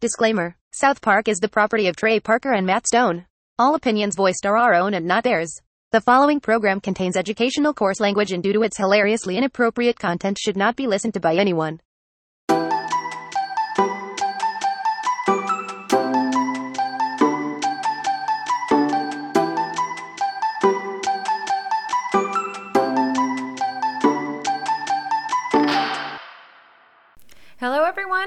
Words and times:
Disclaimer 0.00 0.54
South 0.72 1.02
Park 1.02 1.26
is 1.26 1.40
the 1.40 1.48
property 1.48 1.88
of 1.88 1.96
Trey 1.96 2.20
Parker 2.20 2.52
and 2.52 2.64
Matt 2.64 2.86
Stone. 2.86 3.26
All 3.58 3.74
opinions 3.74 4.14
voiced 4.14 4.46
are 4.46 4.56
our 4.56 4.72
own 4.72 4.94
and 4.94 5.04
not 5.04 5.24
theirs. 5.24 5.60
The 5.90 6.00
following 6.00 6.38
program 6.38 6.80
contains 6.80 7.16
educational 7.16 7.74
coarse 7.74 7.98
language 7.98 8.30
and 8.30 8.40
due 8.40 8.52
to 8.52 8.62
its 8.62 8.76
hilariously 8.76 9.36
inappropriate 9.36 9.98
content 9.98 10.38
should 10.38 10.56
not 10.56 10.76
be 10.76 10.86
listened 10.86 11.14
to 11.14 11.20
by 11.20 11.34
anyone. 11.34 11.80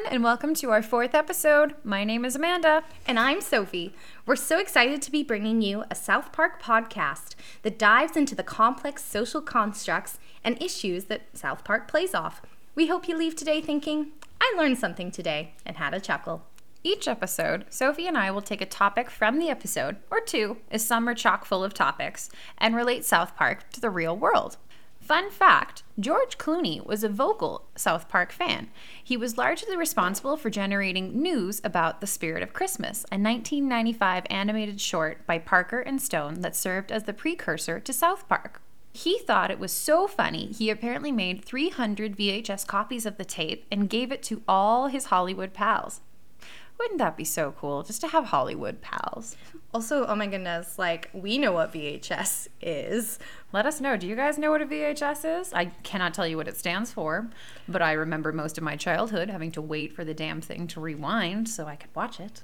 Everyone, 0.02 0.16
and 0.16 0.24
welcome 0.24 0.56
to 0.56 0.72
our 0.72 0.82
fourth 0.82 1.14
episode. 1.14 1.76
My 1.84 2.04
name 2.04 2.26
is 2.26 2.36
Amanda. 2.36 2.84
And 3.06 3.20
I'm 3.20 3.40
Sophie. 3.40 3.94
We're 4.26 4.36
so 4.36 4.58
excited 4.58 5.02
to 5.02 5.12
be 5.12 5.22
bringing 5.22 5.62
you 5.62 5.84
a 5.92 5.96
South 5.96 6.32
Park 6.32 6.62
podcast 6.62 7.36
that 7.62 7.78
dives 7.78 8.18
into 8.18 8.34
the 8.34 8.42
complex 8.42 9.04
social 9.04 9.42
constructs 9.42 10.18
and 10.44 10.62
issues 10.62 11.06
that 11.06 11.28
South 11.34 11.64
Park 11.64 11.88
plays 11.88 12.16
off. 12.16 12.42
We 12.74 12.88
hope 12.88 13.08
you 13.08 13.16
leave 13.16 13.36
today 13.36 13.62
thinking, 13.62 14.12
I 14.40 14.54
learned 14.58 14.80
something 14.80 15.12
today 15.12 15.54
and 15.66 15.78
had 15.78 15.94
a 15.94 16.00
chuckle. 16.00 16.44
Each 16.84 17.08
episode, 17.08 17.66
Sophie 17.70 18.08
and 18.08 18.18
I 18.18 18.32
will 18.32 18.42
take 18.42 18.62
a 18.62 18.66
topic 18.66 19.10
from 19.10 19.38
the 19.38 19.50
episode, 19.50 19.98
or 20.10 20.20
two, 20.20 20.58
as 20.72 20.84
some 20.84 21.08
are 21.08 21.14
chock 21.14 21.46
full 21.46 21.64
of 21.64 21.76
topics, 21.76 22.30
and 22.58 22.76
relate 22.76 23.06
South 23.06 23.36
Park 23.36 23.70
to 23.74 23.82
the 23.82 23.92
real 23.92 24.18
world. 24.18 24.58
Fun 25.02 25.32
fact 25.32 25.82
George 26.00 26.38
Clooney 26.38 26.86
was 26.86 27.04
a 27.04 27.10
vocal 27.10 27.66
South 27.76 28.08
Park 28.08 28.32
fan. 28.32 28.70
He 29.04 29.18
was 29.18 29.38
largely 29.38 29.76
responsible 29.76 30.38
for 30.38 30.52
generating 30.52 31.22
news 31.22 31.60
about 31.64 32.02
The 32.02 32.08
Spirit 32.08 32.44
of 32.44 32.54
Christmas, 32.54 33.04
a 33.12 33.18
1995 33.18 34.26
animated 34.30 34.80
short 34.80 35.26
by 35.26 35.40
Parker 35.40 35.80
and 35.82 36.00
Stone 36.00 36.42
that 36.42 36.56
served 36.56 36.92
as 36.92 37.04
the 37.04 37.14
precursor 37.14 37.80
to 37.80 37.92
South 37.92 38.30
Park. 38.30 38.62
He 38.94 39.18
thought 39.20 39.52
it 39.52 39.60
was 39.60 39.72
so 39.72 40.08
funny, 40.08 40.48
he 40.48 40.70
apparently 40.70 41.12
made 41.12 41.44
300 41.44 42.16
VHS 42.16 42.68
copies 42.68 43.06
of 43.06 43.18
the 43.18 43.26
tape 43.26 43.66
and 43.72 43.90
gave 43.90 44.12
it 44.12 44.22
to 44.24 44.44
all 44.48 44.88
his 44.88 45.06
Hollywood 45.06 45.54
pals. 45.54 46.02
Wouldn't 46.82 46.98
that 46.98 47.16
be 47.16 47.26
so 47.26 47.52
cool 47.52 47.84
just 47.84 48.02
to 48.02 48.08
have 48.08 48.26
Hollywood 48.26 48.82
pals? 48.82 49.38
Also, 49.72 50.04
oh 50.08 50.16
my 50.16 50.26
goodness, 50.26 50.80
like 50.80 51.12
we 51.14 51.38
know 51.38 51.52
what 51.52 51.72
VHS 51.72 52.48
is. 52.60 53.20
Let 53.52 53.68
us 53.68 53.80
know. 53.80 53.98
Do 53.98 54.08
you 54.08 54.16
guys 54.16 54.40
know 54.40 54.50
what 54.50 54.64
a 54.64 54.66
VHS 54.66 55.42
is? 55.42 55.54
I 55.54 55.66
cannot 55.84 56.16
tell 56.16 56.26
you 56.26 56.38
what 56.38 56.48
it 56.48 56.58
stands 56.58 56.92
for, 56.92 57.30
but 57.68 57.84
I 57.84 57.92
remember 57.92 58.32
most 58.32 58.58
of 58.58 58.64
my 58.64 58.76
childhood 58.76 59.30
having 59.30 59.52
to 59.52 59.62
wait 59.62 59.94
for 59.94 60.04
the 60.04 60.16
damn 60.16 60.42
thing 60.42 60.66
to 60.70 60.80
rewind 60.80 61.48
so 61.48 61.68
I 61.68 61.76
could 61.76 61.96
watch 61.96 62.20
it. 62.20 62.42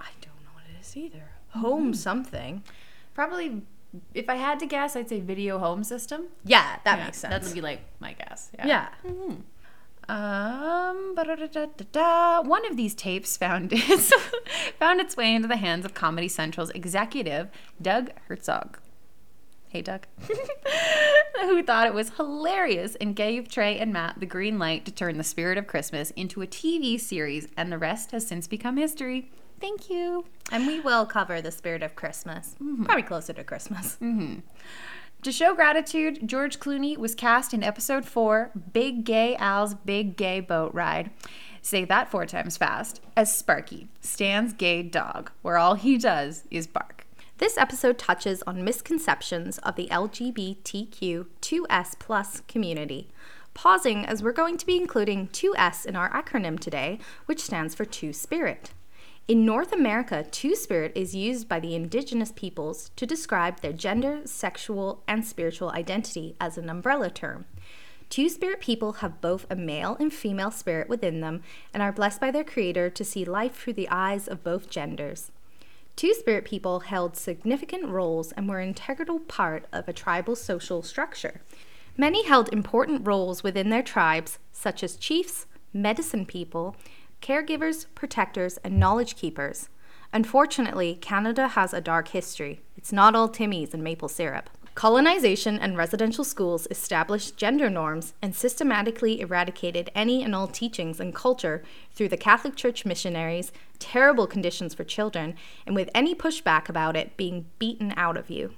I 0.00 0.08
don't 0.20 0.42
know 0.42 0.50
what 0.52 0.64
it 0.68 0.80
is 0.80 0.96
either. 0.96 1.30
Home 1.50 1.84
mm-hmm. 1.84 1.92
something. 1.92 2.64
Probably, 3.14 3.62
if 4.14 4.28
I 4.28 4.34
had 4.34 4.58
to 4.58 4.66
guess, 4.66 4.96
I'd 4.96 5.08
say 5.08 5.20
video 5.20 5.60
home 5.60 5.84
system. 5.84 6.24
Yeah, 6.44 6.78
that 6.82 6.98
Yeah, 6.98 7.04
makes 7.04 7.18
sense. 7.18 7.30
That 7.30 7.44
would 7.44 7.54
be 7.54 7.60
like 7.60 7.82
my 8.00 8.14
guess. 8.14 8.50
Yeah. 8.58 8.66
yeah. 8.66 8.88
Mm-hmm. 9.06 9.34
Um, 10.08 11.14
one 11.14 12.66
of 12.66 12.76
these 12.76 12.94
tapes 12.94 13.36
found 13.36 13.72
its 13.72 14.12
found 14.78 15.00
its 15.00 15.16
way 15.16 15.34
into 15.34 15.48
the 15.48 15.56
hands 15.56 15.84
of 15.84 15.94
Comedy 15.94 16.28
Central's 16.28 16.70
executive 16.70 17.48
Doug 17.80 18.10
Herzog. 18.28 18.78
Hey, 19.68 19.82
Doug, 19.82 20.06
who 21.40 21.62
thought 21.64 21.88
it 21.88 21.94
was 21.94 22.10
hilarious 22.10 22.94
and 22.96 23.16
gave 23.16 23.48
Trey 23.48 23.76
and 23.78 23.92
Matt 23.92 24.20
the 24.20 24.26
green 24.26 24.56
light 24.56 24.84
to 24.84 24.92
turn 24.92 25.18
the 25.18 25.24
spirit 25.24 25.58
of 25.58 25.66
Christmas 25.66 26.12
into 26.12 26.42
a 26.42 26.46
TV 26.46 27.00
series, 27.00 27.48
and 27.56 27.72
the 27.72 27.78
rest 27.78 28.12
has 28.12 28.24
since 28.24 28.46
become 28.46 28.76
history. 28.76 29.32
Thank 29.60 29.90
you. 29.90 30.26
And 30.52 30.66
we 30.66 30.78
will 30.78 31.06
cover 31.06 31.40
the 31.40 31.50
spirit 31.50 31.82
of 31.82 31.96
Christmas. 31.96 32.54
Probably 32.84 33.02
closer 33.02 33.32
to 33.32 33.42
Christmas. 33.42 33.96
To 35.24 35.32
show 35.32 35.54
gratitude, 35.54 36.28
George 36.28 36.60
Clooney 36.60 36.98
was 36.98 37.14
cast 37.14 37.54
in 37.54 37.62
episode 37.62 38.04
four, 38.04 38.50
Big 38.74 39.04
Gay 39.04 39.34
Al's 39.36 39.72
Big 39.72 40.18
Gay 40.18 40.40
Boat 40.40 40.74
Ride. 40.74 41.08
Say 41.62 41.86
that 41.86 42.10
four 42.10 42.26
times 42.26 42.58
fast, 42.58 43.00
as 43.16 43.34
Sparky, 43.34 43.88
Stan's 44.02 44.52
gay 44.52 44.82
dog, 44.82 45.30
where 45.40 45.56
all 45.56 45.76
he 45.76 45.96
does 45.96 46.44
is 46.50 46.66
bark. 46.66 47.06
This 47.38 47.56
episode 47.56 47.96
touches 47.96 48.42
on 48.46 48.64
misconceptions 48.64 49.56
of 49.60 49.76
the 49.76 49.88
LGBTQ 49.88 51.24
2S 51.40 51.98
plus 51.98 52.42
community. 52.46 53.08
Pausing 53.54 54.04
as 54.04 54.22
we're 54.22 54.32
going 54.32 54.58
to 54.58 54.66
be 54.66 54.76
including 54.76 55.28
2S 55.28 55.86
in 55.86 55.96
our 55.96 56.10
acronym 56.10 56.60
today, 56.60 56.98
which 57.24 57.40
stands 57.40 57.74
for 57.74 57.86
Two 57.86 58.12
Spirit. 58.12 58.72
In 59.26 59.46
North 59.46 59.72
America, 59.72 60.22
Two 60.30 60.54
Spirit 60.54 60.92
is 60.94 61.14
used 61.14 61.48
by 61.48 61.58
the 61.58 61.74
indigenous 61.74 62.30
peoples 62.30 62.90
to 62.96 63.06
describe 63.06 63.60
their 63.60 63.72
gender, 63.72 64.20
sexual, 64.26 65.02
and 65.08 65.24
spiritual 65.24 65.70
identity 65.70 66.36
as 66.38 66.58
an 66.58 66.68
umbrella 66.68 67.08
term. 67.08 67.46
Two 68.10 68.28
Spirit 68.28 68.60
people 68.60 68.94
have 68.94 69.22
both 69.22 69.46
a 69.48 69.56
male 69.56 69.96
and 69.98 70.12
female 70.12 70.50
spirit 70.50 70.90
within 70.90 71.22
them 71.22 71.40
and 71.72 71.82
are 71.82 71.90
blessed 71.90 72.20
by 72.20 72.30
their 72.30 72.44
Creator 72.44 72.90
to 72.90 73.02
see 73.02 73.24
life 73.24 73.56
through 73.56 73.72
the 73.72 73.88
eyes 73.88 74.28
of 74.28 74.44
both 74.44 74.68
genders. 74.68 75.32
Two 75.96 76.12
Spirit 76.12 76.44
people 76.44 76.80
held 76.80 77.16
significant 77.16 77.86
roles 77.86 78.30
and 78.32 78.46
were 78.46 78.60
an 78.60 78.68
integral 78.68 79.20
part 79.20 79.64
of 79.72 79.88
a 79.88 79.94
tribal 79.94 80.36
social 80.36 80.82
structure. 80.82 81.40
Many 81.96 82.26
held 82.26 82.52
important 82.52 83.06
roles 83.06 83.42
within 83.42 83.70
their 83.70 83.82
tribes, 83.82 84.38
such 84.52 84.82
as 84.82 84.96
chiefs, 84.96 85.46
medicine 85.72 86.26
people, 86.26 86.76
caregivers, 87.24 87.86
protectors, 87.94 88.58
and 88.58 88.78
knowledge 88.78 89.16
keepers. 89.16 89.70
Unfortunately, 90.12 90.94
Canada 91.00 91.48
has 91.48 91.72
a 91.72 91.80
dark 91.80 92.08
history. 92.08 92.60
It's 92.76 92.92
not 92.92 93.16
all 93.16 93.30
Timmies 93.30 93.72
and 93.72 93.82
maple 93.82 94.08
syrup. 94.08 94.50
Colonization 94.74 95.58
and 95.58 95.76
residential 95.76 96.24
schools 96.24 96.66
established 96.70 97.36
gender 97.36 97.70
norms 97.70 98.12
and 98.20 98.34
systematically 98.34 99.20
eradicated 99.20 99.90
any 99.94 100.22
and 100.22 100.34
all 100.34 100.48
teachings 100.48 101.00
and 101.00 101.14
culture 101.14 101.62
through 101.92 102.08
the 102.08 102.16
Catholic 102.16 102.56
Church 102.56 102.84
missionaries, 102.84 103.52
terrible 103.78 104.26
conditions 104.26 104.74
for 104.74 104.84
children, 104.84 105.34
and 105.64 105.74
with 105.74 105.88
any 105.94 106.14
pushback 106.14 106.68
about 106.68 106.96
it 106.96 107.16
being 107.16 107.46
beaten 107.58 107.94
out 107.96 108.16
of 108.16 108.28
you. 108.28 108.52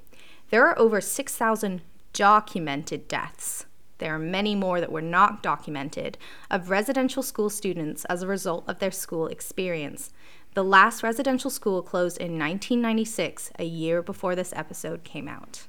There 0.50 0.66
are 0.66 0.78
over 0.78 1.00
6,000 1.00 1.82
documented 2.12 3.06
deaths. 3.06 3.66
There 3.98 4.14
are 4.14 4.18
many 4.18 4.54
more 4.54 4.80
that 4.80 4.92
were 4.92 5.02
not 5.02 5.42
documented 5.42 6.18
of 6.50 6.70
residential 6.70 7.22
school 7.22 7.50
students 7.50 8.04
as 8.06 8.22
a 8.22 8.26
result 8.26 8.64
of 8.68 8.78
their 8.78 8.90
school 8.90 9.26
experience. 9.28 10.12
The 10.54 10.64
last 10.64 11.02
residential 11.02 11.50
school 11.50 11.82
closed 11.82 12.18
in 12.18 12.38
1996, 12.38 13.52
a 13.58 13.64
year 13.64 14.02
before 14.02 14.34
this 14.34 14.52
episode 14.54 15.04
came 15.04 15.28
out. 15.28 15.66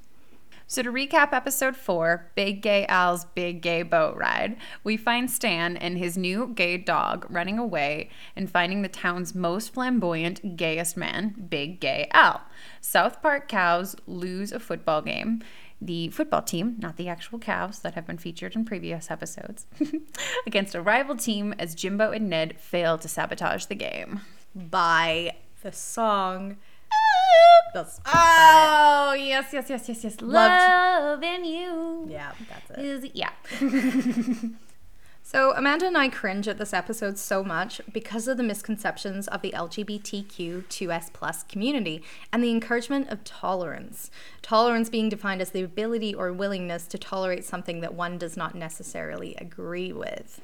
So, 0.70 0.82
to 0.82 0.92
recap 0.92 1.32
episode 1.32 1.76
four, 1.76 2.30
Big 2.34 2.60
Gay 2.60 2.84
Al's 2.88 3.24
Big 3.24 3.62
Gay 3.62 3.82
Boat 3.82 4.18
Ride, 4.18 4.58
we 4.84 4.98
find 4.98 5.30
Stan 5.30 5.78
and 5.78 5.96
his 5.96 6.18
new 6.18 6.48
gay 6.48 6.76
dog 6.76 7.26
running 7.30 7.58
away 7.58 8.10
and 8.36 8.50
finding 8.50 8.82
the 8.82 8.88
town's 8.88 9.34
most 9.34 9.72
flamboyant, 9.72 10.58
gayest 10.58 10.94
man, 10.94 11.46
Big 11.48 11.80
Gay 11.80 12.06
Al. 12.12 12.42
South 12.82 13.22
Park 13.22 13.48
cows 13.48 13.96
lose 14.06 14.52
a 14.52 14.60
football 14.60 15.00
game. 15.00 15.42
The 15.80 16.08
football 16.08 16.42
team, 16.42 16.76
not 16.80 16.96
the 16.96 17.08
actual 17.08 17.38
cows 17.38 17.78
that 17.80 17.94
have 17.94 18.06
been 18.06 18.18
featured 18.18 18.56
in 18.56 18.64
previous 18.64 19.10
episodes, 19.10 19.66
against 20.46 20.74
a 20.74 20.82
rival 20.82 21.14
team 21.16 21.54
as 21.58 21.74
Jimbo 21.76 22.10
and 22.10 22.28
Ned 22.28 22.58
fail 22.58 22.98
to 22.98 23.06
sabotage 23.08 23.66
the 23.66 23.74
game. 23.76 24.20
By 24.54 25.32
the 25.62 25.70
song. 25.72 26.56
That's 27.74 28.00
Oh, 28.06 29.14
yes, 29.16 29.50
yes, 29.52 29.66
yes, 29.70 29.88
yes, 29.88 30.02
yes. 30.04 30.20
Loved- 30.20 31.22
Loving 31.22 31.44
you. 31.44 32.06
yeah, 32.10 32.32
that's 32.48 32.70
it. 32.70 32.84
Is, 32.84 33.06
yeah. 33.14 33.30
So, 35.30 35.52
Amanda 35.54 35.86
and 35.86 35.98
I 35.98 36.08
cringe 36.08 36.48
at 36.48 36.56
this 36.56 36.72
episode 36.72 37.18
so 37.18 37.44
much 37.44 37.82
because 37.92 38.28
of 38.28 38.38
the 38.38 38.42
misconceptions 38.42 39.28
of 39.28 39.42
the 39.42 39.50
LGBTQ 39.50 40.64
2S 40.64 41.12
plus 41.12 41.42
community 41.42 42.02
and 42.32 42.42
the 42.42 42.50
encouragement 42.50 43.10
of 43.10 43.24
tolerance. 43.24 44.10
Tolerance 44.40 44.88
being 44.88 45.10
defined 45.10 45.42
as 45.42 45.50
the 45.50 45.62
ability 45.62 46.14
or 46.14 46.32
willingness 46.32 46.86
to 46.86 46.96
tolerate 46.96 47.44
something 47.44 47.82
that 47.82 47.92
one 47.92 48.16
does 48.16 48.38
not 48.38 48.54
necessarily 48.54 49.34
agree 49.34 49.92
with. 49.92 50.40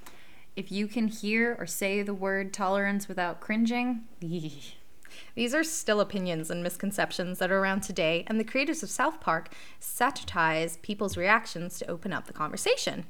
If 0.55 0.71
you 0.71 0.87
can 0.87 1.09
hear 1.09 1.57
or 1.59 1.67
say 1.67 2.03
the 2.03 2.13
word 2.13 2.53
tolerance 2.53 3.09
without 3.09 3.41
cringing, 3.41 4.05
These 5.35 5.55
are 5.55 5.65
still 5.65 6.01
opinions 6.01 6.51
and 6.51 6.63
misconceptions 6.63 7.39
that 7.39 7.51
are 7.51 7.59
around 7.59 7.81
today, 7.83 8.25
and 8.27 8.39
the 8.39 8.45
creators 8.45 8.83
of 8.83 8.91
South 8.91 9.19
Park 9.19 9.49
satirize 9.81 10.77
people's 10.79 11.17
reactions 11.17 11.79
to 11.79 11.91
open 11.91 12.13
up 12.13 12.27
the 12.27 12.35
conversation. 12.35 13.07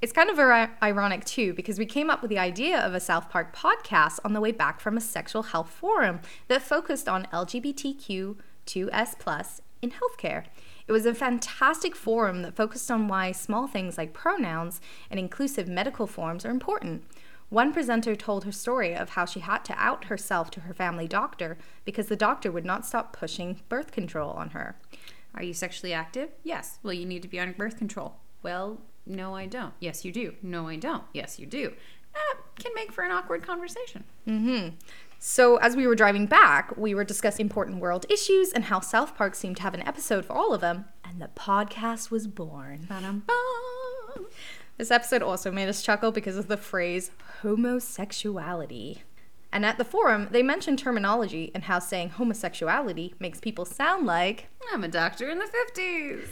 It's 0.00 0.12
kind 0.12 0.30
of 0.30 0.38
ironic 0.80 1.24
too, 1.24 1.52
because 1.54 1.76
we 1.76 1.84
came 1.84 2.08
up 2.08 2.22
with 2.22 2.28
the 2.28 2.38
idea 2.38 2.78
of 2.78 2.94
a 2.94 3.00
South 3.00 3.28
Park 3.28 3.52
podcast 3.54 4.20
on 4.24 4.32
the 4.32 4.40
way 4.40 4.52
back 4.52 4.78
from 4.78 4.96
a 4.96 5.00
sexual 5.00 5.42
health 5.42 5.70
forum 5.70 6.20
that 6.46 6.62
focused 6.62 7.08
on 7.08 7.26
LGBTQ2S 7.32 9.18
plus 9.18 9.60
in 9.82 9.90
healthcare. 9.90 10.44
It 10.86 10.92
was 10.92 11.04
a 11.04 11.14
fantastic 11.14 11.96
forum 11.96 12.42
that 12.42 12.54
focused 12.54 12.92
on 12.92 13.08
why 13.08 13.32
small 13.32 13.66
things 13.66 13.98
like 13.98 14.12
pronouns 14.12 14.80
and 15.10 15.18
inclusive 15.18 15.66
medical 15.66 16.06
forms 16.06 16.44
are 16.44 16.50
important. 16.50 17.02
One 17.48 17.72
presenter 17.72 18.14
told 18.14 18.44
her 18.44 18.52
story 18.52 18.94
of 18.94 19.10
how 19.10 19.24
she 19.24 19.40
had 19.40 19.64
to 19.64 19.74
out 19.76 20.04
herself 20.04 20.48
to 20.52 20.60
her 20.60 20.74
family 20.74 21.08
doctor 21.08 21.58
because 21.84 22.06
the 22.06 22.14
doctor 22.14 22.52
would 22.52 22.64
not 22.64 22.86
stop 22.86 23.12
pushing 23.12 23.62
birth 23.68 23.90
control 23.90 24.30
on 24.30 24.50
her. 24.50 24.76
Are 25.34 25.42
you 25.42 25.54
sexually 25.54 25.92
active? 25.92 26.30
Yes. 26.44 26.78
Well, 26.84 26.92
you 26.92 27.04
need 27.04 27.22
to 27.22 27.28
be 27.28 27.40
on 27.40 27.52
birth 27.52 27.78
control. 27.78 28.14
Well, 28.42 28.78
no, 29.08 29.34
I 29.34 29.46
don't. 29.46 29.74
Yes, 29.80 30.04
you 30.04 30.12
do. 30.12 30.34
No, 30.42 30.68
I 30.68 30.76
don't. 30.76 31.04
Yes, 31.12 31.38
you 31.38 31.46
do. 31.46 31.72
That 32.14 32.36
can 32.58 32.72
make 32.74 32.92
for 32.92 33.04
an 33.04 33.10
awkward 33.10 33.42
conversation. 33.42 34.04
Mm-hmm. 34.26 34.76
So, 35.20 35.56
as 35.56 35.74
we 35.74 35.86
were 35.86 35.96
driving 35.96 36.26
back, 36.26 36.76
we 36.76 36.94
were 36.94 37.02
discussing 37.02 37.44
important 37.44 37.80
world 37.80 38.06
issues 38.08 38.52
and 38.52 38.64
how 38.64 38.80
South 38.80 39.16
Park 39.16 39.34
seemed 39.34 39.56
to 39.56 39.62
have 39.62 39.74
an 39.74 39.86
episode 39.86 40.24
for 40.24 40.34
all 40.34 40.54
of 40.54 40.60
them, 40.60 40.84
and 41.04 41.20
the 41.20 41.28
podcast 41.34 42.10
was 42.10 42.28
born. 42.28 42.86
Ba-dum-bum. 42.88 44.26
This 44.76 44.92
episode 44.92 45.22
also 45.22 45.50
made 45.50 45.68
us 45.68 45.82
chuckle 45.82 46.12
because 46.12 46.36
of 46.36 46.46
the 46.46 46.56
phrase 46.56 47.10
homosexuality. 47.42 49.02
And 49.50 49.64
at 49.66 49.78
the 49.78 49.84
forum, 49.84 50.28
they 50.30 50.42
mentioned 50.42 50.78
terminology 50.78 51.50
and 51.54 51.64
how 51.64 51.78
saying 51.78 52.10
homosexuality 52.10 53.14
makes 53.18 53.40
people 53.40 53.64
sound 53.64 54.06
like 54.06 54.48
I'm 54.72 54.84
a 54.84 54.88
doctor 54.88 55.28
in 55.28 55.38
the 55.38 55.50
50s. 55.74 56.26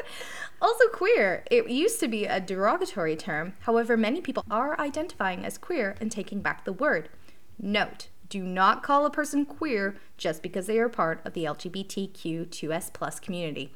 Also, 0.62 0.86
queer. 0.92 1.42
It 1.50 1.68
used 1.68 1.98
to 2.00 2.08
be 2.08 2.24
a 2.24 2.40
derogatory 2.40 3.16
term. 3.16 3.54
However, 3.62 3.96
many 3.96 4.20
people 4.20 4.44
are 4.48 4.78
identifying 4.80 5.44
as 5.44 5.58
queer 5.58 5.96
and 6.00 6.10
taking 6.10 6.40
back 6.40 6.64
the 6.64 6.72
word. 6.72 7.08
Note 7.58 8.08
do 8.28 8.42
not 8.42 8.82
call 8.82 9.04
a 9.04 9.10
person 9.10 9.44
queer 9.44 9.96
just 10.16 10.42
because 10.42 10.66
they 10.66 10.78
are 10.78 10.88
part 10.88 11.20
of 11.26 11.34
the 11.34 11.44
LGBTQ2S 11.44 12.90
plus 12.94 13.20
community. 13.20 13.74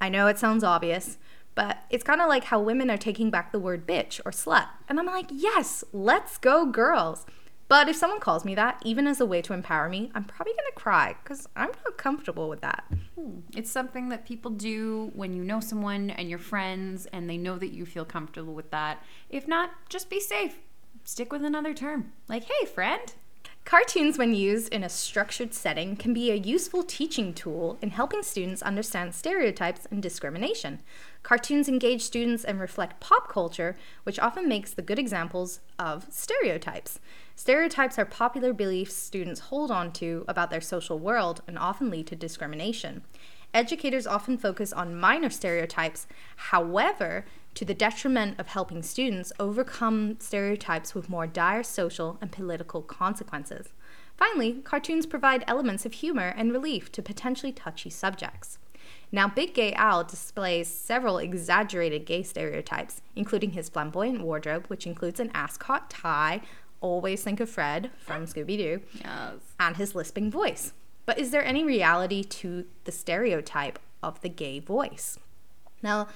I 0.00 0.08
know 0.08 0.28
it 0.28 0.38
sounds 0.38 0.64
obvious, 0.64 1.18
but 1.54 1.82
it's 1.90 2.02
kind 2.02 2.22
of 2.22 2.28
like 2.28 2.44
how 2.44 2.58
women 2.58 2.90
are 2.90 2.96
taking 2.96 3.30
back 3.30 3.52
the 3.52 3.58
word 3.58 3.86
bitch 3.86 4.18
or 4.24 4.30
slut. 4.30 4.68
And 4.88 4.98
I'm 4.98 5.04
like, 5.04 5.26
yes, 5.30 5.84
let's 5.92 6.38
go, 6.38 6.64
girls. 6.64 7.26
But 7.72 7.88
if 7.88 7.96
someone 7.96 8.20
calls 8.20 8.44
me 8.44 8.54
that, 8.56 8.82
even 8.84 9.06
as 9.06 9.18
a 9.18 9.24
way 9.24 9.40
to 9.40 9.54
empower 9.54 9.88
me, 9.88 10.10
I'm 10.14 10.24
probably 10.24 10.52
gonna 10.52 10.74
cry 10.74 11.16
because 11.24 11.48
I'm 11.56 11.70
not 11.86 11.96
comfortable 11.96 12.50
with 12.50 12.60
that. 12.60 12.84
Hmm, 13.18 13.38
it's 13.56 13.70
something 13.70 14.10
that 14.10 14.26
people 14.26 14.50
do 14.50 15.10
when 15.14 15.32
you 15.32 15.42
know 15.42 15.58
someone 15.58 16.10
and 16.10 16.28
you're 16.28 16.38
friends 16.38 17.06
and 17.14 17.30
they 17.30 17.38
know 17.38 17.56
that 17.56 17.72
you 17.72 17.86
feel 17.86 18.04
comfortable 18.04 18.52
with 18.52 18.70
that. 18.72 19.02
If 19.30 19.48
not, 19.48 19.70
just 19.88 20.10
be 20.10 20.20
safe. 20.20 20.58
Stick 21.04 21.32
with 21.32 21.42
another 21.42 21.72
term. 21.72 22.12
Like, 22.28 22.44
hey, 22.44 22.66
friend. 22.66 23.14
Cartoons, 23.64 24.18
when 24.18 24.34
used 24.34 24.70
in 24.70 24.84
a 24.84 24.90
structured 24.90 25.54
setting, 25.54 25.96
can 25.96 26.12
be 26.12 26.30
a 26.30 26.34
useful 26.34 26.82
teaching 26.82 27.32
tool 27.32 27.78
in 27.80 27.88
helping 27.88 28.22
students 28.22 28.60
understand 28.60 29.14
stereotypes 29.14 29.86
and 29.90 30.02
discrimination. 30.02 30.80
Cartoons 31.22 31.68
engage 31.68 32.02
students 32.02 32.44
and 32.44 32.58
reflect 32.58 33.00
pop 33.00 33.28
culture, 33.28 33.76
which 34.02 34.18
often 34.18 34.48
makes 34.48 34.72
the 34.72 34.82
good 34.82 34.98
examples 34.98 35.60
of 35.78 36.06
stereotypes. 36.10 36.98
Stereotypes 37.36 37.98
are 37.98 38.04
popular 38.04 38.52
beliefs 38.52 38.94
students 38.94 39.40
hold 39.40 39.70
on 39.70 39.92
to 39.92 40.24
about 40.26 40.50
their 40.50 40.60
social 40.60 40.98
world 40.98 41.42
and 41.46 41.58
often 41.58 41.90
lead 41.90 42.06
to 42.08 42.16
discrimination. 42.16 43.02
Educators 43.54 44.06
often 44.06 44.36
focus 44.38 44.72
on 44.72 44.98
minor 44.98 45.30
stereotypes, 45.30 46.06
however, 46.36 47.24
to 47.54 47.64
the 47.64 47.74
detriment 47.74 48.40
of 48.40 48.48
helping 48.48 48.82
students 48.82 49.32
overcome 49.38 50.16
stereotypes 50.18 50.94
with 50.94 51.10
more 51.10 51.26
dire 51.26 51.62
social 51.62 52.18
and 52.20 52.32
political 52.32 52.80
consequences. 52.80 53.68
Finally, 54.16 54.54
cartoons 54.64 55.04
provide 55.04 55.44
elements 55.46 55.84
of 55.84 55.92
humor 55.92 56.32
and 56.36 56.50
relief 56.50 56.90
to 56.92 57.02
potentially 57.02 57.52
touchy 57.52 57.90
subjects. 57.90 58.58
Now, 59.14 59.28
Big 59.28 59.52
Gay 59.52 59.74
Al 59.74 60.04
displays 60.04 60.68
several 60.68 61.18
exaggerated 61.18 62.06
gay 62.06 62.22
stereotypes, 62.22 63.02
including 63.14 63.50
his 63.50 63.68
flamboyant 63.68 64.22
wardrobe, 64.22 64.64
which 64.68 64.86
includes 64.86 65.20
an 65.20 65.30
ascot 65.34 65.90
tie, 65.90 66.40
always 66.80 67.22
think 67.22 67.38
of 67.38 67.50
Fred 67.50 67.90
from 67.98 68.24
Scooby 68.24 68.56
Doo, 68.56 68.80
Yes. 68.94 69.34
and 69.60 69.76
his 69.76 69.94
lisping 69.94 70.30
voice. 70.30 70.72
But 71.04 71.18
is 71.18 71.30
there 71.30 71.44
any 71.44 71.62
reality 71.62 72.24
to 72.24 72.64
the 72.84 72.92
stereotype 72.92 73.78
of 74.02 74.20
the 74.22 74.28
gay 74.30 74.60
voice? 74.60 75.18
Now, 75.82 76.08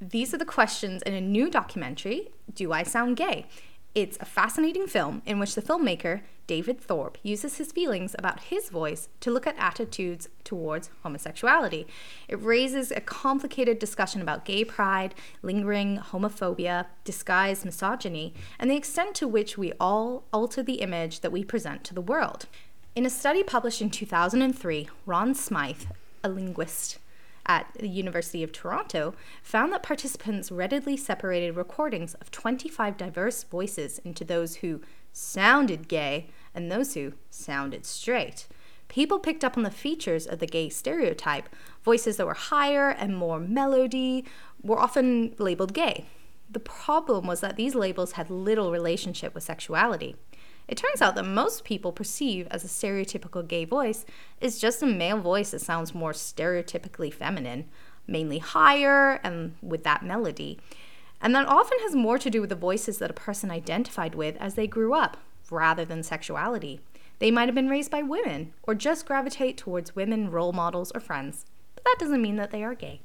these 0.00 0.32
are 0.32 0.38
the 0.38 0.44
questions 0.46 1.02
in 1.02 1.12
a 1.12 1.20
new 1.20 1.50
documentary, 1.50 2.30
Do 2.54 2.72
I 2.72 2.82
Sound 2.82 3.16
Gay? 3.18 3.46
It's 3.94 4.18
a 4.20 4.24
fascinating 4.24 4.86
film 4.86 5.22
in 5.24 5.38
which 5.38 5.54
the 5.54 5.62
filmmaker, 5.62 6.20
David 6.46 6.80
Thorpe, 6.80 7.18
uses 7.22 7.56
his 7.56 7.72
feelings 7.72 8.14
about 8.18 8.44
his 8.44 8.68
voice 8.68 9.08
to 9.20 9.30
look 9.30 9.46
at 9.46 9.56
attitudes 9.58 10.28
towards 10.44 10.90
homosexuality. 11.02 11.86
It 12.28 12.40
raises 12.40 12.90
a 12.90 13.00
complicated 13.00 13.78
discussion 13.78 14.22
about 14.22 14.44
gay 14.44 14.64
pride, 14.64 15.14
lingering 15.42 15.98
homophobia, 15.98 16.86
disguised 17.04 17.64
misogyny, 17.64 18.34
and 18.58 18.70
the 18.70 18.76
extent 18.76 19.14
to 19.16 19.26
which 19.26 19.58
we 19.58 19.72
all 19.80 20.24
alter 20.32 20.62
the 20.62 20.80
image 20.80 21.20
that 21.20 21.32
we 21.32 21.42
present 21.42 21.82
to 21.84 21.94
the 21.94 22.00
world. 22.00 22.46
In 22.94 23.06
a 23.06 23.10
study 23.10 23.42
published 23.42 23.80
in 23.80 23.90
2003, 23.90 24.88
Ron 25.06 25.34
Smyth, 25.34 25.86
a 26.22 26.28
linguist 26.28 26.98
at 27.48 27.72
the 27.80 27.88
University 27.88 28.42
of 28.42 28.52
Toronto, 28.52 29.14
found 29.42 29.72
that 29.72 29.82
participants 29.82 30.52
readily 30.52 30.96
separated 30.96 31.56
recordings 31.56 32.14
of 32.14 32.30
25 32.30 32.96
diverse 32.96 33.42
voices 33.42 33.98
into 34.00 34.24
those 34.24 34.56
who 34.56 34.80
sounded 35.12 35.88
gay 35.88 36.28
and 36.54 36.70
those 36.70 36.94
who 36.94 37.14
sounded 37.30 37.86
straight. 37.86 38.46
People 38.88 39.18
picked 39.18 39.44
up 39.44 39.56
on 39.56 39.62
the 39.62 39.70
features 39.70 40.26
of 40.26 40.38
the 40.38 40.46
gay 40.46 40.68
stereotype. 40.68 41.48
Voices 41.82 42.16
that 42.16 42.26
were 42.26 42.34
higher 42.34 42.88
and 42.90 43.16
more 43.16 43.38
melody 43.38 44.24
were 44.62 44.78
often 44.78 45.34
labeled 45.38 45.74
gay. 45.74 46.06
The 46.50 46.60
problem 46.60 47.26
was 47.26 47.40
that 47.40 47.56
these 47.56 47.74
labels 47.74 48.12
had 48.12 48.30
little 48.30 48.70
relationship 48.70 49.34
with 49.34 49.44
sexuality. 49.44 50.16
It 50.68 50.76
turns 50.76 51.00
out 51.00 51.14
that 51.14 51.24
most 51.24 51.64
people 51.64 51.92
perceive 51.92 52.46
as 52.50 52.62
a 52.62 52.68
stereotypical 52.68 53.46
gay 53.46 53.64
voice 53.64 54.04
is 54.40 54.60
just 54.60 54.82
a 54.82 54.86
male 54.86 55.18
voice 55.18 55.50
that 55.52 55.62
sounds 55.62 55.94
more 55.94 56.12
stereotypically 56.12 57.12
feminine, 57.12 57.64
mainly 58.06 58.38
higher 58.38 59.18
and 59.24 59.54
with 59.62 59.82
that 59.84 60.04
melody. 60.04 60.60
And 61.22 61.34
that 61.34 61.48
often 61.48 61.78
has 61.80 61.96
more 61.96 62.18
to 62.18 62.30
do 62.30 62.42
with 62.42 62.50
the 62.50 62.56
voices 62.56 62.98
that 62.98 63.10
a 63.10 63.14
person 63.14 63.50
identified 63.50 64.14
with 64.14 64.36
as 64.36 64.54
they 64.54 64.66
grew 64.66 64.92
up, 64.92 65.16
rather 65.50 65.84
than 65.86 66.02
sexuality. 66.02 66.80
They 67.18 67.30
might 67.30 67.48
have 67.48 67.54
been 67.54 67.70
raised 67.70 67.90
by 67.90 68.02
women, 68.02 68.52
or 68.62 68.74
just 68.74 69.06
gravitate 69.06 69.56
towards 69.56 69.96
women 69.96 70.30
role 70.30 70.52
models 70.52 70.92
or 70.94 71.00
friends. 71.00 71.46
But 71.74 71.84
that 71.84 71.96
doesn't 71.98 72.22
mean 72.22 72.36
that 72.36 72.50
they 72.50 72.62
are 72.62 72.74
gay. 72.74 73.00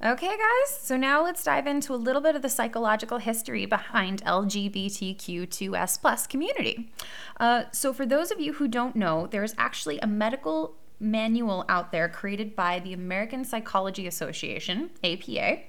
Okay, 0.00 0.28
guys, 0.28 0.78
so 0.80 0.96
now 0.96 1.24
let's 1.24 1.42
dive 1.42 1.66
into 1.66 1.92
a 1.92 1.96
little 1.96 2.22
bit 2.22 2.36
of 2.36 2.42
the 2.42 2.48
psychological 2.48 3.18
history 3.18 3.66
behind 3.66 4.24
LGBTQ2S 4.24 6.00
plus 6.00 6.24
community. 6.28 6.92
Uh, 7.40 7.64
so, 7.72 7.92
for 7.92 8.06
those 8.06 8.30
of 8.30 8.38
you 8.38 8.52
who 8.52 8.68
don't 8.68 8.94
know, 8.94 9.26
there's 9.26 9.56
actually 9.58 9.98
a 9.98 10.06
medical 10.06 10.76
manual 11.00 11.64
out 11.68 11.90
there 11.90 12.08
created 12.08 12.54
by 12.54 12.78
the 12.78 12.92
American 12.92 13.44
Psychology 13.44 14.06
Association, 14.06 14.90
APA, 15.02 15.62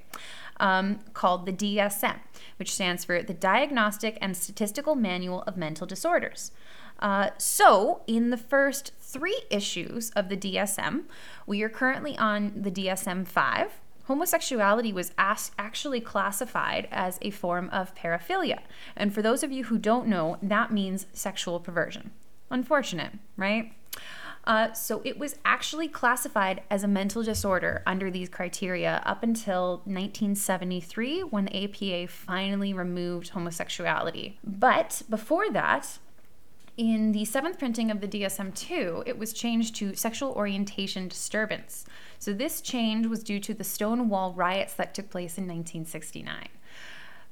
um, 0.60 1.00
called 1.14 1.48
the 1.48 1.54
DSM, 1.54 2.20
which 2.58 2.72
stands 2.72 3.04
for 3.04 3.24
the 3.24 3.34
Diagnostic 3.34 4.16
and 4.22 4.38
Statistical 4.38 4.94
Manual 4.94 5.42
of 5.48 5.58
Mental 5.58 5.88
Disorders. 5.88 6.52
Uh, 7.00 7.32
so, 7.40 8.04
in 8.06 8.30
the 8.30 8.38
first 8.38 8.92
three 9.00 9.42
issues 9.50 10.12
of 10.12 10.30
the 10.30 10.38
DSM, 10.38 11.06
we 11.48 11.64
are 11.64 11.70
currently 11.70 12.16
on 12.16 12.54
the 12.56 12.70
DSM 12.70 13.26
5. 13.26 13.72
Homosexuality 14.10 14.92
was 14.92 15.12
as- 15.20 15.52
actually 15.60 16.02
classified 16.02 16.88
as 16.92 17.20
a 17.22 17.30
form 17.30 17.70
of 17.70 17.94
paraphilia. 17.94 18.58
And 18.96 19.14
for 19.14 19.22
those 19.22 19.44
of 19.44 19.52
you 19.52 19.66
who 19.66 19.78
don't 19.78 20.08
know, 20.08 20.40
that 20.42 20.74
means 20.74 21.06
sexual 21.14 21.60
perversion. 21.60 22.10
Unfortunate, 22.50 23.12
right? 23.38 23.72
Uh, 24.46 24.74
so 24.74 25.04
it 25.06 25.20
was 25.20 25.36
actually 25.46 25.88
classified 25.88 26.64
as 26.72 26.84
a 26.84 26.88
mental 26.88 27.22
disorder 27.22 27.84
under 27.86 28.10
these 28.10 28.30
criteria 28.30 29.04
up 29.06 29.22
until 29.22 29.82
1973 29.86 31.22
when 31.26 31.46
the 31.46 31.66
APA 31.66 32.12
finally 32.12 32.74
removed 32.74 33.30
homosexuality. 33.30 34.40
But 34.44 35.04
before 35.08 35.52
that, 35.52 36.00
in 36.80 37.12
the 37.12 37.26
seventh 37.26 37.60
printing 37.60 37.92
of 37.92 38.00
the 38.00 38.08
DSM 38.08 38.56
2, 38.56 39.04
it 39.06 39.20
was 39.20 39.34
changed 39.34 39.76
to 39.76 39.94
sexual 39.96 40.32
orientation 40.32 41.10
disturbance. 41.10 41.84
So, 42.20 42.32
this 42.32 42.62
change 42.62 43.06
was 43.06 43.22
due 43.22 43.42
to 43.42 43.54
the 43.54 43.66
Stonewall 43.66 44.32
riots 44.32 44.76
that 44.76 44.94
took 44.94 45.10
place 45.10 45.38
in 45.38 45.44
1969. 45.44 46.48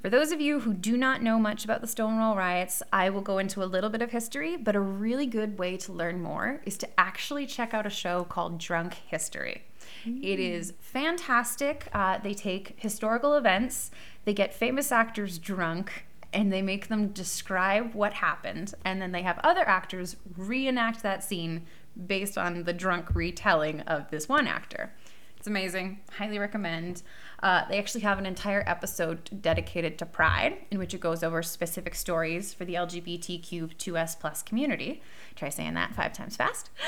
For 0.02 0.10
those 0.10 0.34
of 0.34 0.42
you 0.42 0.60
who 0.60 0.74
do 0.74 0.98
not 0.98 1.24
know 1.24 1.40
much 1.40 1.64
about 1.64 1.80
the 1.80 1.88
Stonewall 1.88 2.36
riots, 2.36 2.84
I 2.92 3.10
will 3.10 3.22
go 3.22 3.38
into 3.38 3.64
a 3.64 3.66
little 3.66 3.90
bit 3.90 4.02
of 4.02 4.12
history, 4.12 4.58
but 4.58 4.76
a 4.76 4.82
really 4.82 5.26
good 5.26 5.58
way 5.58 5.78
to 5.78 5.94
learn 5.94 6.22
more 6.22 6.60
is 6.66 6.78
to 6.80 7.00
actually 7.00 7.48
check 7.48 7.74
out 7.74 7.88
a 7.88 7.90
show 7.90 8.26
called 8.26 8.58
Drunk 8.58 8.96
History. 9.08 9.64
It 10.06 10.42
is 10.42 10.74
fantastic. 10.82 11.88
Uh, 11.94 12.18
they 12.18 12.34
take 12.34 12.76
historical 12.76 13.36
events, 13.36 13.92
they 14.26 14.34
get 14.34 14.54
famous 14.54 14.92
actors 14.92 15.40
drunk, 15.40 16.06
and 16.38 16.54
they 16.54 16.62
make 16.62 16.88
them 16.88 17.08
describe 17.08 17.96
what 17.96 18.14
happened, 18.14 18.76
and 18.86 19.02
then 19.02 19.12
they 19.12 19.24
have 19.24 19.40
other 19.40 19.68
actors 19.68 20.18
reenact 20.38 21.02
that 21.02 21.24
scene 21.24 21.66
based 22.06 22.38
on 22.38 22.64
the 22.64 22.74
drunk 22.74 23.16
retelling 23.16 23.82
of 23.82 24.12
this 24.12 24.30
one 24.30 24.46
actor. 24.46 24.94
It's 25.38 25.48
amazing. 25.48 26.02
Highly 26.12 26.38
recommend. 26.38 27.02
Uh, 27.42 27.64
they 27.68 27.80
actually 27.80 28.02
have 28.02 28.20
an 28.20 28.28
entire 28.28 28.64
episode 28.68 29.42
dedicated 29.42 29.98
to 29.98 30.06
Pride, 30.06 30.60
in 30.70 30.78
which 30.78 30.94
it 30.94 31.00
goes 31.00 31.24
over 31.24 31.42
specific 31.42 31.96
stories 31.96 32.54
for 32.54 32.66
the 32.66 32.76
LGBTQ2S 32.76 34.20
plus 34.20 34.44
community. 34.44 35.02
Try 35.36 35.50
saying 35.50 35.74
that 35.74 35.96
five 35.96 36.14
times 36.14 36.38
fast. 36.38 36.70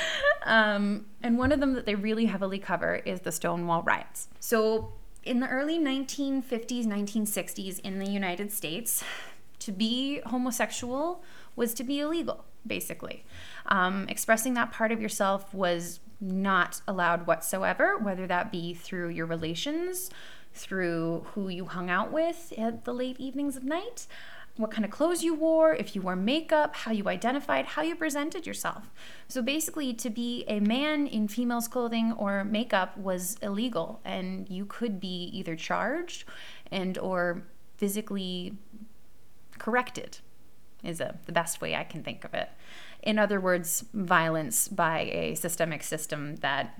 Um, 0.42 1.04
and 1.22 1.36
one 1.36 1.52
of 1.52 1.60
them 1.60 1.74
that 1.74 1.84
they 1.84 1.94
really 1.94 2.24
heavily 2.24 2.58
cover 2.58 2.94
is 3.04 3.20
the 3.20 3.30
Stonewall 3.30 3.82
riots. 3.82 4.28
So, 4.40 4.94
in 5.22 5.40
the 5.40 5.48
early 5.48 5.78
1950s, 5.78 6.86
1960s 6.86 7.78
in 7.80 7.98
the 7.98 8.10
United 8.10 8.50
States, 8.50 9.04
to 9.60 9.72
be 9.72 10.20
homosexual 10.26 11.22
was 11.56 11.74
to 11.74 11.84
be 11.84 12.00
illegal, 12.00 12.44
basically. 12.66 13.24
Um, 13.66 14.06
expressing 14.08 14.54
that 14.54 14.72
part 14.72 14.92
of 14.92 15.00
yourself 15.00 15.52
was 15.54 16.00
not 16.20 16.82
allowed 16.86 17.26
whatsoever, 17.26 17.96
whether 17.96 18.26
that 18.26 18.52
be 18.52 18.74
through 18.74 19.08
your 19.08 19.26
relations, 19.26 20.10
through 20.52 21.26
who 21.34 21.48
you 21.48 21.66
hung 21.66 21.88
out 21.88 22.12
with 22.12 22.52
at 22.58 22.84
the 22.84 22.92
late 22.92 23.18
evenings 23.18 23.56
of 23.56 23.64
night, 23.64 24.06
what 24.56 24.70
kind 24.70 24.84
of 24.84 24.90
clothes 24.90 25.22
you 25.22 25.34
wore, 25.34 25.74
if 25.74 25.94
you 25.94 26.02
wore 26.02 26.16
makeup, 26.16 26.74
how 26.74 26.92
you 26.92 27.08
identified, 27.08 27.64
how 27.64 27.82
you 27.82 27.94
presented 27.94 28.46
yourself. 28.46 28.90
So 29.28 29.42
basically, 29.42 29.94
to 29.94 30.10
be 30.10 30.44
a 30.48 30.60
man 30.60 31.06
in 31.06 31.28
female's 31.28 31.68
clothing 31.68 32.12
or 32.12 32.44
makeup 32.44 32.96
was 32.98 33.36
illegal, 33.42 34.00
and 34.04 34.48
you 34.50 34.66
could 34.66 35.00
be 35.00 35.30
either 35.32 35.56
charged 35.56 36.24
and 36.70 36.98
or 36.98 37.42
physically 37.76 38.58
corrected 39.60 40.18
is 40.82 41.00
a, 41.00 41.14
the 41.26 41.32
best 41.32 41.60
way 41.60 41.76
I 41.76 41.84
can 41.84 42.02
think 42.02 42.24
of 42.24 42.34
it. 42.34 42.48
In 43.02 43.18
other 43.18 43.40
words, 43.40 43.84
violence 43.94 44.66
by 44.66 45.00
a 45.00 45.34
systemic 45.34 45.82
system 45.82 46.36
that 46.36 46.74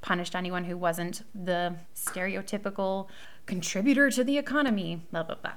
punished 0.00 0.34
anyone 0.34 0.64
who 0.64 0.78
wasn't 0.78 1.22
the 1.34 1.74
stereotypical 1.94 3.08
contributor 3.46 4.10
to 4.10 4.24
the 4.24 4.38
economy, 4.38 5.02
blah, 5.10 5.24
blah, 5.24 5.34
blah. 5.34 5.52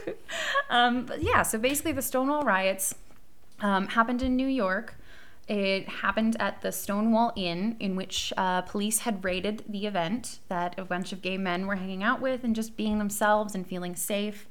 um, 0.70 1.06
but 1.06 1.22
yeah, 1.22 1.42
so 1.42 1.58
basically, 1.58 1.92
the 1.92 2.02
Stonewall 2.02 2.42
riots 2.42 2.94
um, 3.60 3.86
happened 3.86 4.22
in 4.22 4.36
New 4.36 4.46
York. 4.46 4.96
It 5.46 5.88
happened 5.88 6.36
at 6.38 6.60
the 6.60 6.70
Stonewall 6.72 7.32
Inn, 7.34 7.76
in 7.80 7.96
which 7.96 8.34
uh, 8.36 8.62
police 8.62 9.00
had 9.00 9.24
raided 9.24 9.64
the 9.66 9.86
event 9.86 10.40
that 10.48 10.78
a 10.78 10.84
bunch 10.84 11.12
of 11.12 11.22
gay 11.22 11.38
men 11.38 11.66
were 11.66 11.76
hanging 11.76 12.02
out 12.02 12.20
with 12.20 12.44
and 12.44 12.54
just 12.54 12.76
being 12.76 12.98
themselves 12.98 13.54
and 13.54 13.66
feeling 13.66 13.96
safe. 13.96 14.46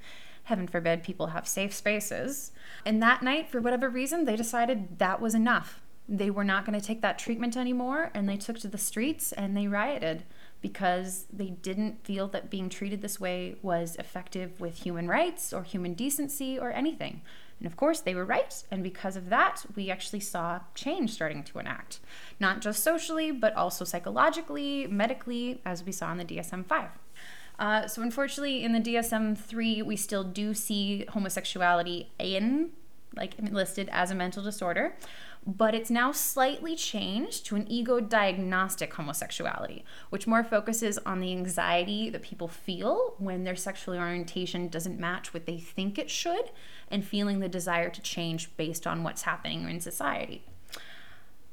Heaven 0.47 0.65
forbid 0.65 1.03
people 1.03 1.27
have 1.27 1.45
safe 1.45 1.73
spaces. 1.73 2.53
And 2.85 3.03
that 3.03 3.21
night, 3.21 3.49
for 3.49 3.59
whatever 3.59 3.89
reason, 3.89 4.23
they 4.23 4.37
decided 4.37 4.97
that 4.97 5.19
was 5.19 5.35
enough. 5.35 5.81
They 6.07 6.29
were 6.29 6.45
not 6.45 6.65
going 6.65 6.79
to 6.79 6.85
take 6.85 7.01
that 7.01 7.19
treatment 7.19 7.57
anymore, 7.57 8.11
and 8.13 8.29
they 8.29 8.37
took 8.37 8.57
to 8.59 8.69
the 8.69 8.77
streets 8.77 9.33
and 9.33 9.57
they 9.57 9.67
rioted 9.67 10.23
because 10.61 11.25
they 11.33 11.49
didn't 11.49 12.05
feel 12.05 12.29
that 12.29 12.49
being 12.49 12.69
treated 12.69 13.01
this 13.01 13.19
way 13.19 13.57
was 13.61 13.97
effective 13.97 14.61
with 14.61 14.83
human 14.83 15.09
rights 15.09 15.51
or 15.51 15.63
human 15.63 15.93
decency 15.93 16.57
or 16.57 16.71
anything. 16.71 17.23
And 17.59 17.67
of 17.67 17.75
course, 17.75 17.99
they 17.99 18.15
were 18.15 18.23
right. 18.23 18.63
And 18.71 18.81
because 18.81 19.17
of 19.17 19.27
that, 19.27 19.65
we 19.75 19.91
actually 19.91 20.21
saw 20.21 20.61
change 20.75 21.11
starting 21.11 21.43
to 21.43 21.59
enact, 21.59 21.99
not 22.39 22.61
just 22.61 22.85
socially, 22.85 23.31
but 23.31 23.53
also 23.53 23.83
psychologically, 23.83 24.87
medically, 24.87 25.59
as 25.65 25.83
we 25.83 25.91
saw 25.91 26.09
in 26.13 26.19
the 26.19 26.23
DSM 26.23 26.65
5. 26.65 26.87
Uh, 27.59 27.87
so, 27.87 28.01
unfortunately, 28.01 28.63
in 28.63 28.73
the 28.73 28.79
DSM 28.79 29.37
3, 29.37 29.81
we 29.81 29.95
still 29.95 30.23
do 30.23 30.53
see 30.53 31.05
homosexuality 31.09 32.09
in, 32.19 32.71
like, 33.15 33.33
listed 33.51 33.89
as 33.91 34.11
a 34.11 34.15
mental 34.15 34.43
disorder, 34.43 34.95
but 35.45 35.73
it's 35.73 35.89
now 35.89 36.11
slightly 36.11 36.75
changed 36.75 37.45
to 37.45 37.55
an 37.55 37.65
ego 37.71 37.99
dystonic 37.99 38.91
homosexuality, 38.91 39.83
which 40.09 40.27
more 40.27 40.43
focuses 40.43 40.99
on 40.99 41.19
the 41.19 41.31
anxiety 41.31 42.09
that 42.09 42.21
people 42.21 42.47
feel 42.47 43.15
when 43.17 43.43
their 43.43 43.55
sexual 43.55 43.95
orientation 43.95 44.67
doesn't 44.67 44.99
match 44.99 45.33
what 45.33 45.45
they 45.45 45.57
think 45.57 45.97
it 45.97 46.11
should, 46.11 46.51
and 46.91 47.05
feeling 47.05 47.39
the 47.39 47.49
desire 47.49 47.89
to 47.89 48.01
change 48.01 48.55
based 48.57 48.85
on 48.85 49.03
what's 49.03 49.23
happening 49.23 49.67
in 49.67 49.79
society. 49.79 50.43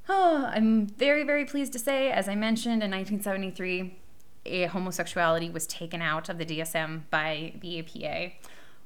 Oh, 0.09 0.51
I'm 0.55 0.87
very, 0.87 1.25
very 1.25 1.47
pleased 1.47 1.73
to 1.73 1.79
say, 1.79 2.11
as 2.11 2.29
I 2.29 2.35
mentioned 2.35 2.83
in 2.83 2.91
1973, 2.91 3.81
a 3.81 4.04
homosexuality 4.47 5.51
was 5.51 5.67
taken 5.67 6.03
out 6.03 6.29
of 6.29 6.39
the 6.39 6.45
DSM 6.45 7.03
by 7.11 7.55
the 7.61 7.81
APA, 7.81 8.33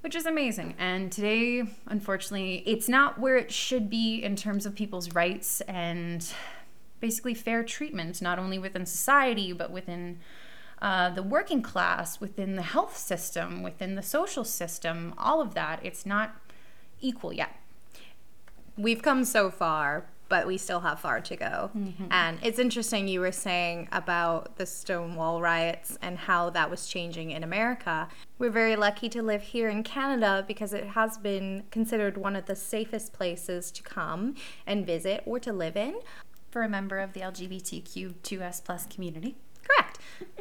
which 0.01 0.15
is 0.15 0.27
amazing. 0.27 0.75
And 0.79 1.11
today, 1.11 1.65
unfortunately, 1.87 2.63
it's 2.67 2.89
not 2.89 3.19
where 3.19 3.37
it 3.37 3.53
should 3.53 3.91
be 3.91 4.23
in 4.23 4.37
terms 4.37 4.67
of 4.67 4.75
people's 4.75 5.15
rights 5.15 5.61
and 5.63 6.27
basically 7.01 7.35
fair 7.35 7.63
treatment, 7.63 8.21
not 8.23 8.39
only 8.39 8.59
within 8.59 8.87
society, 8.87 9.53
but 9.53 9.71
within 9.71 10.19
uh, 10.81 11.11
the 11.11 11.23
working 11.23 11.63
class, 11.63 12.21
within 12.21 12.55
the 12.57 12.63
health 12.63 12.97
system, 12.97 13.63
within 13.63 13.95
the 13.97 14.03
social 14.03 14.45
system, 14.45 15.15
all 15.19 15.41
of 15.41 15.55
that. 15.55 15.81
It's 15.83 16.07
not 16.07 16.37
equal 17.01 17.33
yet. 17.33 17.57
We've 18.77 19.03
come 19.03 19.25
so 19.25 19.51
far, 19.51 20.07
but 20.29 20.47
we 20.47 20.59
still 20.59 20.81
have 20.81 21.01
far 21.01 21.21
to 21.21 21.37
go. 21.37 21.71
Mm-hmm. 21.77 22.07
And 22.11 22.39
it's 22.43 22.59
interesting 22.59 23.09
you 23.09 23.21
were 23.21 23.33
saying 23.33 23.89
about 23.93 24.57
the 24.57 24.67
Stonewall 24.67 25.41
riots 25.41 25.99
and 26.03 26.19
how 26.19 26.51
that 26.51 26.71
was 26.71 26.87
changing 26.87 27.31
in 27.31 27.43
America. 27.43 28.09
We're 28.39 28.51
very 28.51 28.77
lucky 28.77 29.09
to 29.11 29.23
live 29.23 29.43
here 29.43 29.69
in 29.69 29.83
Canada 29.83 30.45
because 30.47 30.73
it 30.73 30.89
has 30.89 31.19
been 31.19 31.65
considered 31.71 32.17
one 32.17 32.37
of 32.37 32.47
the 32.47 32.57
safest 32.57 33.13
places 33.13 33.71
to 33.73 33.83
come 33.83 34.35
and 34.67 34.87
visit 34.87 35.23
or 35.27 35.41
to 35.41 35.53
live 35.53 35.77
in. 35.77 36.01
For 36.51 36.63
a 36.63 36.69
member 36.69 36.99
of 36.99 37.13
the 37.13 37.21
LGBTQ2S 37.21 38.65
plus 38.65 38.87
community. 38.87 39.37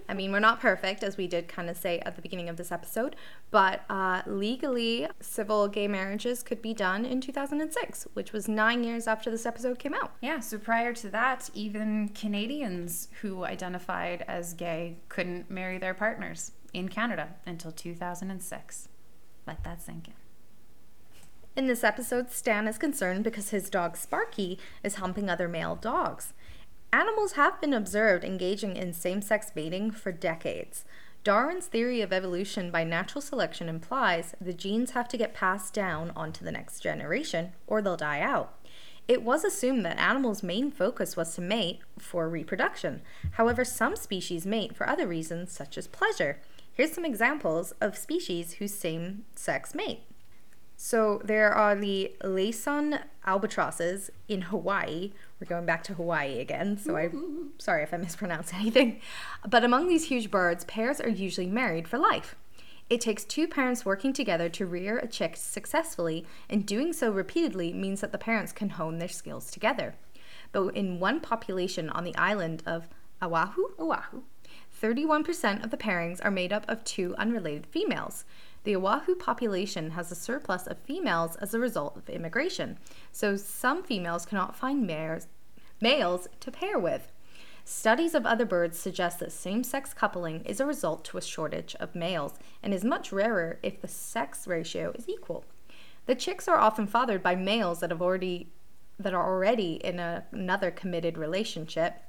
I 0.09 0.13
mean, 0.13 0.31
we're 0.31 0.39
not 0.39 0.59
perfect, 0.61 1.03
as 1.03 1.17
we 1.17 1.27
did 1.27 1.47
kind 1.47 1.69
of 1.69 1.77
say 1.77 1.99
at 1.99 2.15
the 2.15 2.21
beginning 2.21 2.47
of 2.49 2.57
this 2.57 2.71
episode, 2.71 3.15
but 3.51 3.81
uh, 3.89 4.21
legally, 4.25 5.07
civil 5.19 5.67
gay 5.67 5.87
marriages 5.87 6.43
could 6.43 6.61
be 6.61 6.73
done 6.73 7.05
in 7.05 7.19
2006, 7.19 8.07
which 8.13 8.31
was 8.31 8.47
nine 8.47 8.83
years 8.83 9.07
after 9.07 9.29
this 9.29 9.45
episode 9.45 9.79
came 9.79 9.93
out. 9.93 10.13
Yeah, 10.21 10.39
so 10.39 10.57
prior 10.57 10.93
to 10.93 11.09
that, 11.09 11.49
even 11.53 12.09
Canadians 12.09 13.09
who 13.21 13.43
identified 13.43 14.23
as 14.27 14.53
gay 14.53 14.97
couldn't 15.09 15.51
marry 15.51 15.77
their 15.77 15.93
partners 15.93 16.51
in 16.73 16.87
Canada 16.87 17.35
until 17.45 17.71
2006. 17.71 18.89
Let 19.45 19.63
that 19.63 19.81
sink 19.81 20.07
in. 20.07 20.13
In 21.57 21.65
this 21.65 21.83
episode, 21.83 22.29
Stan 22.29 22.67
is 22.67 22.77
concerned 22.77 23.23
because 23.23 23.49
his 23.49 23.69
dog 23.71 23.97
Sparky 23.97 24.59
is 24.83 24.95
humping 24.95 25.27
other 25.27 25.47
male 25.47 25.75
dogs. 25.75 26.33
Animals 26.93 27.33
have 27.33 27.59
been 27.59 27.73
observed 27.73 28.23
engaging 28.23 28.77
in 28.77 28.93
same 28.93 29.21
sex 29.21 29.51
mating 29.55 29.91
for 29.91 30.11
decades. 30.11 30.85
Darwin's 31.23 31.65
theory 31.65 32.01
of 32.01 32.13
evolution 32.13 32.71
by 32.71 32.85
natural 32.85 33.21
selection 33.21 33.67
implies 33.67 34.33
the 34.39 34.53
genes 34.53 34.91
have 34.91 35.09
to 35.09 35.17
get 35.17 35.33
passed 35.33 35.73
down 35.73 36.11
onto 36.15 36.45
the 36.45 36.51
next 36.51 36.79
generation 36.79 37.51
or 37.67 37.81
they'll 37.81 37.97
die 37.97 38.21
out. 38.21 38.53
It 39.09 39.23
was 39.23 39.43
assumed 39.43 39.85
that 39.85 39.99
animals' 39.99 40.41
main 40.41 40.71
focus 40.71 41.17
was 41.17 41.35
to 41.35 41.41
mate 41.41 41.79
for 41.99 42.29
reproduction. 42.29 43.01
However, 43.31 43.65
some 43.65 43.97
species 43.97 44.45
mate 44.45 44.75
for 44.75 44.87
other 44.87 45.07
reasons, 45.07 45.51
such 45.51 45.77
as 45.77 45.87
pleasure. 45.87 46.39
Here's 46.71 46.93
some 46.93 47.05
examples 47.05 47.71
of 47.81 47.97
species 47.97 48.53
whose 48.53 48.73
same 48.73 49.25
sex 49.35 49.75
mate. 49.75 50.06
So 50.79 51.19
there 51.23 51.51
are 51.51 51.75
the 51.75 52.13
Laysan 52.21 53.01
albatrosses 53.25 54.11
in 54.27 54.43
Hawaii. 54.43 55.11
We're 55.39 55.47
going 55.47 55.65
back 55.65 55.83
to 55.85 55.95
Hawaii 55.95 56.39
again, 56.39 56.77
so 56.77 56.95
I'm 56.95 57.53
sorry 57.57 57.81
if 57.81 57.95
I 57.95 57.97
mispronounce 57.97 58.53
anything. 58.53 59.01
But 59.49 59.63
among 59.63 59.87
these 59.87 60.05
huge 60.05 60.29
birds, 60.29 60.65
pairs 60.65 61.01
are 61.01 61.09
usually 61.09 61.47
married 61.47 61.87
for 61.87 61.97
life. 61.97 62.35
It 62.91 63.01
takes 63.01 63.25
two 63.25 63.47
parents 63.47 63.85
working 63.85 64.13
together 64.13 64.49
to 64.49 64.67
rear 64.67 64.99
a 64.99 65.07
chick 65.07 65.35
successfully, 65.35 66.27
and 66.47 66.65
doing 66.65 66.93
so 66.93 67.11
repeatedly 67.11 67.73
means 67.73 67.99
that 68.01 68.11
the 68.11 68.19
parents 68.19 68.51
can 68.51 68.69
hone 68.69 68.99
their 68.99 69.09
skills 69.09 69.49
together. 69.49 69.95
But 70.51 70.75
in 70.75 70.99
one 70.99 71.21
population 71.21 71.89
on 71.89 72.03
the 72.03 72.15
island 72.15 72.61
of 72.67 72.87
Oahu, 73.19 73.63
Oahu, 73.79 74.21
31% 74.79 75.63
of 75.63 75.71
the 75.71 75.77
pairings 75.77 76.23
are 76.23 76.31
made 76.31 76.53
up 76.53 76.65
of 76.67 76.83
two 76.83 77.15
unrelated 77.17 77.65
females. 77.65 78.25
The 78.67 78.75
Oahu 78.75 79.15
population 79.15 79.91
has 79.91 80.11
a 80.11 80.15
surplus 80.15 80.67
of 80.67 80.77
females 80.79 81.37
as 81.37 81.53
a 81.53 81.59
result 81.59 81.95
of 81.95 82.09
immigration, 82.09 82.77
so 83.13 83.37
some 83.37 83.81
females 83.81 84.25
cannot 84.25 84.57
find 84.57 84.85
mares, 84.85 85.27
males 85.79 86.27
to 86.41 86.51
pair 86.51 86.77
with. 86.77 87.13
Studies 87.63 88.13
of 88.13 88.25
other 88.25 88.43
birds 88.43 88.77
suggest 88.77 89.19
that 89.19 89.31
same 89.31 89.63
sex 89.63 89.93
coupling 89.93 90.43
is 90.43 90.59
a 90.59 90.65
result 90.65 91.05
to 91.05 91.17
a 91.17 91.21
shortage 91.21 91.77
of 91.79 91.95
males 91.95 92.33
and 92.61 92.73
is 92.73 92.83
much 92.83 93.13
rarer 93.13 93.57
if 93.63 93.79
the 93.79 93.87
sex 93.87 94.45
ratio 94.45 94.91
is 94.95 95.07
equal. 95.07 95.45
The 96.05 96.15
chicks 96.15 96.49
are 96.49 96.57
often 96.57 96.87
fathered 96.87 97.23
by 97.23 97.35
males 97.35 97.79
that 97.79 97.91
have 97.91 98.01
already 98.01 98.49
that 98.99 99.13
are 99.13 99.33
already 99.33 99.75
in 99.75 99.97
a, 99.97 100.25
another 100.33 100.71
committed 100.71 101.17
relationship. 101.17 102.03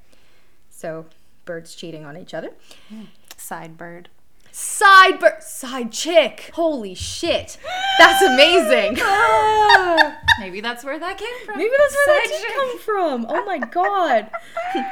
So 0.69 1.05
birds 1.45 1.73
cheating 1.73 2.03
on 2.03 2.17
each 2.17 2.33
other. 2.33 2.51
Hmm. 2.89 3.03
Side 3.37 3.77
bird. 3.77 4.09
Side 4.51 5.19
bird, 5.19 5.41
side 5.41 5.91
chick. 5.91 6.51
Holy 6.53 6.95
shit, 6.95 7.57
that's 7.97 8.21
amazing. 8.21 8.97
Maybe 10.39 10.61
that's 10.61 10.83
where 10.83 10.99
that 10.99 11.17
came 11.17 11.45
from. 11.45 11.57
Maybe 11.57 11.71
that's 11.77 11.95
where 11.95 12.21
that 12.21 12.27
did 12.27 12.55
come 12.55 12.79
from. 12.79 13.25
Oh 13.29 13.45
my 13.45 13.59
god. 13.59 14.31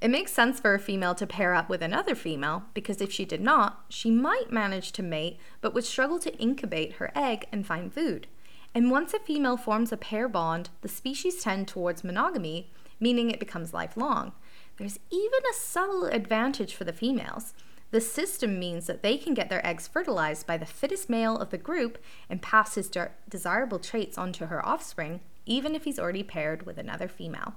It 0.00 0.10
makes 0.10 0.34
sense 0.34 0.60
for 0.60 0.74
a 0.74 0.78
female 0.78 1.14
to 1.14 1.26
pair 1.26 1.54
up 1.54 1.70
with 1.70 1.80
another 1.80 2.14
female 2.14 2.64
because 2.74 3.00
if 3.00 3.10
she 3.10 3.24
did 3.24 3.40
not, 3.40 3.86
she 3.88 4.10
might 4.10 4.52
manage 4.52 4.92
to 4.92 5.02
mate 5.02 5.38
but 5.62 5.72
would 5.72 5.84
struggle 5.84 6.18
to 6.18 6.36
incubate 6.36 6.94
her 6.94 7.10
egg 7.14 7.46
and 7.50 7.66
find 7.66 7.90
food. 7.90 8.26
And 8.74 8.90
once 8.90 9.14
a 9.14 9.18
female 9.18 9.56
forms 9.56 9.92
a 9.92 9.96
pair 9.96 10.28
bond, 10.28 10.68
the 10.82 10.88
species 10.88 11.42
tend 11.42 11.68
towards 11.68 12.04
monogamy, 12.04 12.70
meaning 13.00 13.30
it 13.30 13.40
becomes 13.40 13.72
lifelong. 13.72 14.32
There's 14.76 14.98
even 15.10 15.40
a 15.50 15.54
subtle 15.54 16.04
advantage 16.04 16.74
for 16.74 16.84
the 16.84 16.92
females. 16.92 17.54
The 17.94 18.00
system 18.00 18.58
means 18.58 18.88
that 18.88 19.04
they 19.04 19.16
can 19.16 19.34
get 19.34 19.48
their 19.48 19.64
eggs 19.64 19.86
fertilized 19.86 20.48
by 20.48 20.56
the 20.56 20.66
fittest 20.66 21.08
male 21.08 21.38
of 21.38 21.50
the 21.50 21.56
group 21.56 21.96
and 22.28 22.42
pass 22.42 22.74
his 22.74 22.90
de- 22.90 23.12
desirable 23.28 23.78
traits 23.78 24.18
onto 24.18 24.46
her 24.46 24.66
offspring, 24.66 25.20
even 25.46 25.76
if 25.76 25.84
he's 25.84 26.00
already 26.00 26.24
paired 26.24 26.66
with 26.66 26.76
another 26.76 27.06
female. 27.06 27.54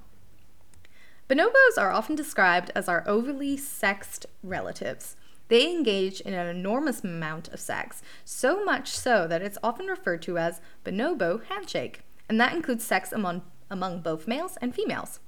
Bonobos 1.27 1.79
are 1.79 1.91
often 1.91 2.15
described 2.15 2.69
as 2.75 2.87
our 2.87 3.03
overly 3.07 3.57
sexed 3.57 4.27
relatives. 4.43 5.15
They 5.47 5.71
engage 5.71 6.21
in 6.21 6.35
an 6.35 6.45
enormous 6.45 7.03
amount 7.03 7.47
of 7.47 7.59
sex, 7.59 8.03
so 8.23 8.63
much 8.63 8.89
so 8.89 9.25
that 9.25 9.41
it's 9.41 9.57
often 9.63 9.87
referred 9.87 10.21
to 10.21 10.37
as 10.37 10.61
bonobo 10.85 11.43
handshake, 11.45 12.01
and 12.29 12.39
that 12.39 12.53
includes 12.53 12.83
sex 12.83 13.11
among, 13.11 13.41
among 13.71 14.01
both 14.01 14.27
males 14.27 14.55
and 14.61 14.75
females. 14.75 15.19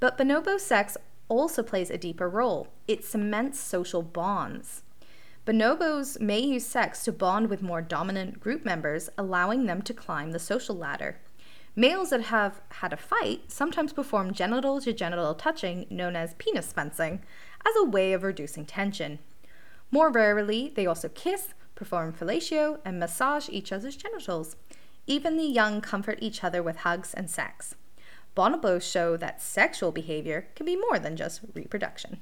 But 0.00 0.16
bonobo 0.16 0.58
sex 0.58 0.96
also 1.28 1.62
plays 1.62 1.90
a 1.90 1.98
deeper 1.98 2.28
role. 2.28 2.68
It 2.86 3.04
cements 3.04 3.58
social 3.60 4.02
bonds. 4.02 4.82
Bonobos 5.46 6.20
may 6.20 6.40
use 6.40 6.66
sex 6.66 7.04
to 7.04 7.12
bond 7.12 7.48
with 7.48 7.62
more 7.62 7.80
dominant 7.80 8.40
group 8.40 8.64
members, 8.64 9.08
allowing 9.16 9.66
them 9.66 9.80
to 9.82 9.94
climb 9.94 10.32
the 10.32 10.38
social 10.38 10.74
ladder. 10.74 11.20
Males 11.76 12.10
that 12.10 12.22
have 12.22 12.62
had 12.70 12.92
a 12.92 12.96
fight 12.96 13.52
sometimes 13.52 13.92
perform 13.92 14.32
genital 14.32 14.80
to 14.80 14.92
genital 14.92 15.34
touching, 15.34 15.86
known 15.90 16.16
as 16.16 16.34
penis 16.34 16.72
fencing, 16.72 17.22
as 17.66 17.74
a 17.76 17.84
way 17.84 18.12
of 18.12 18.22
reducing 18.22 18.64
tension. 18.64 19.18
More 19.90 20.10
rarely, 20.10 20.72
they 20.74 20.86
also 20.86 21.08
kiss, 21.08 21.54
perform 21.74 22.12
fellatio, 22.12 22.80
and 22.84 22.98
massage 22.98 23.48
each 23.50 23.70
other's 23.72 23.96
genitals. 23.96 24.56
Even 25.06 25.36
the 25.36 25.44
young 25.44 25.80
comfort 25.80 26.18
each 26.20 26.42
other 26.42 26.62
with 26.62 26.78
hugs 26.78 27.14
and 27.14 27.30
sex. 27.30 27.76
Bonobos 28.36 28.82
show 28.82 29.16
that 29.16 29.40
sexual 29.40 29.90
behavior 29.90 30.48
can 30.54 30.66
be 30.66 30.76
more 30.76 30.98
than 30.98 31.16
just 31.16 31.40
reproduction. 31.54 32.20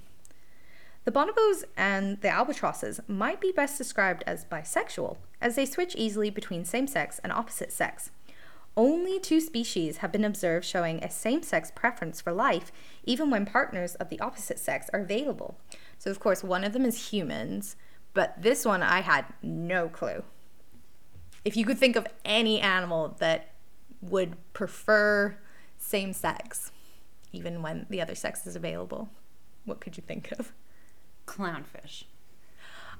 The 1.04 1.12
bonobos 1.12 1.64
and 1.76 2.20
the 2.22 2.30
albatrosses 2.30 3.00
might 3.08 3.40
be 3.40 3.52
best 3.52 3.76
described 3.76 4.22
as 4.26 4.46
bisexual, 4.46 5.18
as 5.40 5.56
they 5.56 5.66
switch 5.66 5.94
easily 5.96 6.30
between 6.30 6.64
same 6.64 6.86
sex 6.86 7.20
and 7.22 7.32
opposite 7.32 7.72
sex. 7.72 8.10
Only 8.76 9.20
two 9.20 9.40
species 9.40 9.98
have 9.98 10.12
been 10.12 10.24
observed 10.24 10.64
showing 10.64 11.02
a 11.02 11.10
same 11.10 11.42
sex 11.42 11.70
preference 11.74 12.20
for 12.20 12.32
life, 12.32 12.72
even 13.04 13.30
when 13.30 13.44
partners 13.44 13.94
of 13.96 14.08
the 14.08 14.18
opposite 14.20 14.58
sex 14.58 14.88
are 14.92 15.00
available. 15.00 15.58
So, 15.98 16.10
of 16.10 16.20
course, 16.20 16.42
one 16.42 16.64
of 16.64 16.72
them 16.72 16.84
is 16.84 17.10
humans, 17.10 17.76
but 18.14 18.40
this 18.40 18.64
one 18.64 18.82
I 18.82 19.00
had 19.00 19.26
no 19.42 19.88
clue. 19.88 20.24
If 21.44 21.56
you 21.56 21.64
could 21.64 21.78
think 21.78 21.96
of 21.96 22.06
any 22.24 22.60
animal 22.60 23.14
that 23.18 23.50
would 24.00 24.36
prefer 24.54 25.36
same 25.84 26.12
sex, 26.12 26.72
even 27.32 27.62
when 27.62 27.86
the 27.90 28.00
other 28.00 28.14
sex 28.14 28.46
is 28.46 28.56
available, 28.56 29.08
what 29.64 29.80
could 29.80 29.96
you 29.96 30.02
think 30.06 30.32
of? 30.32 30.52
Clownfish. 31.26 32.04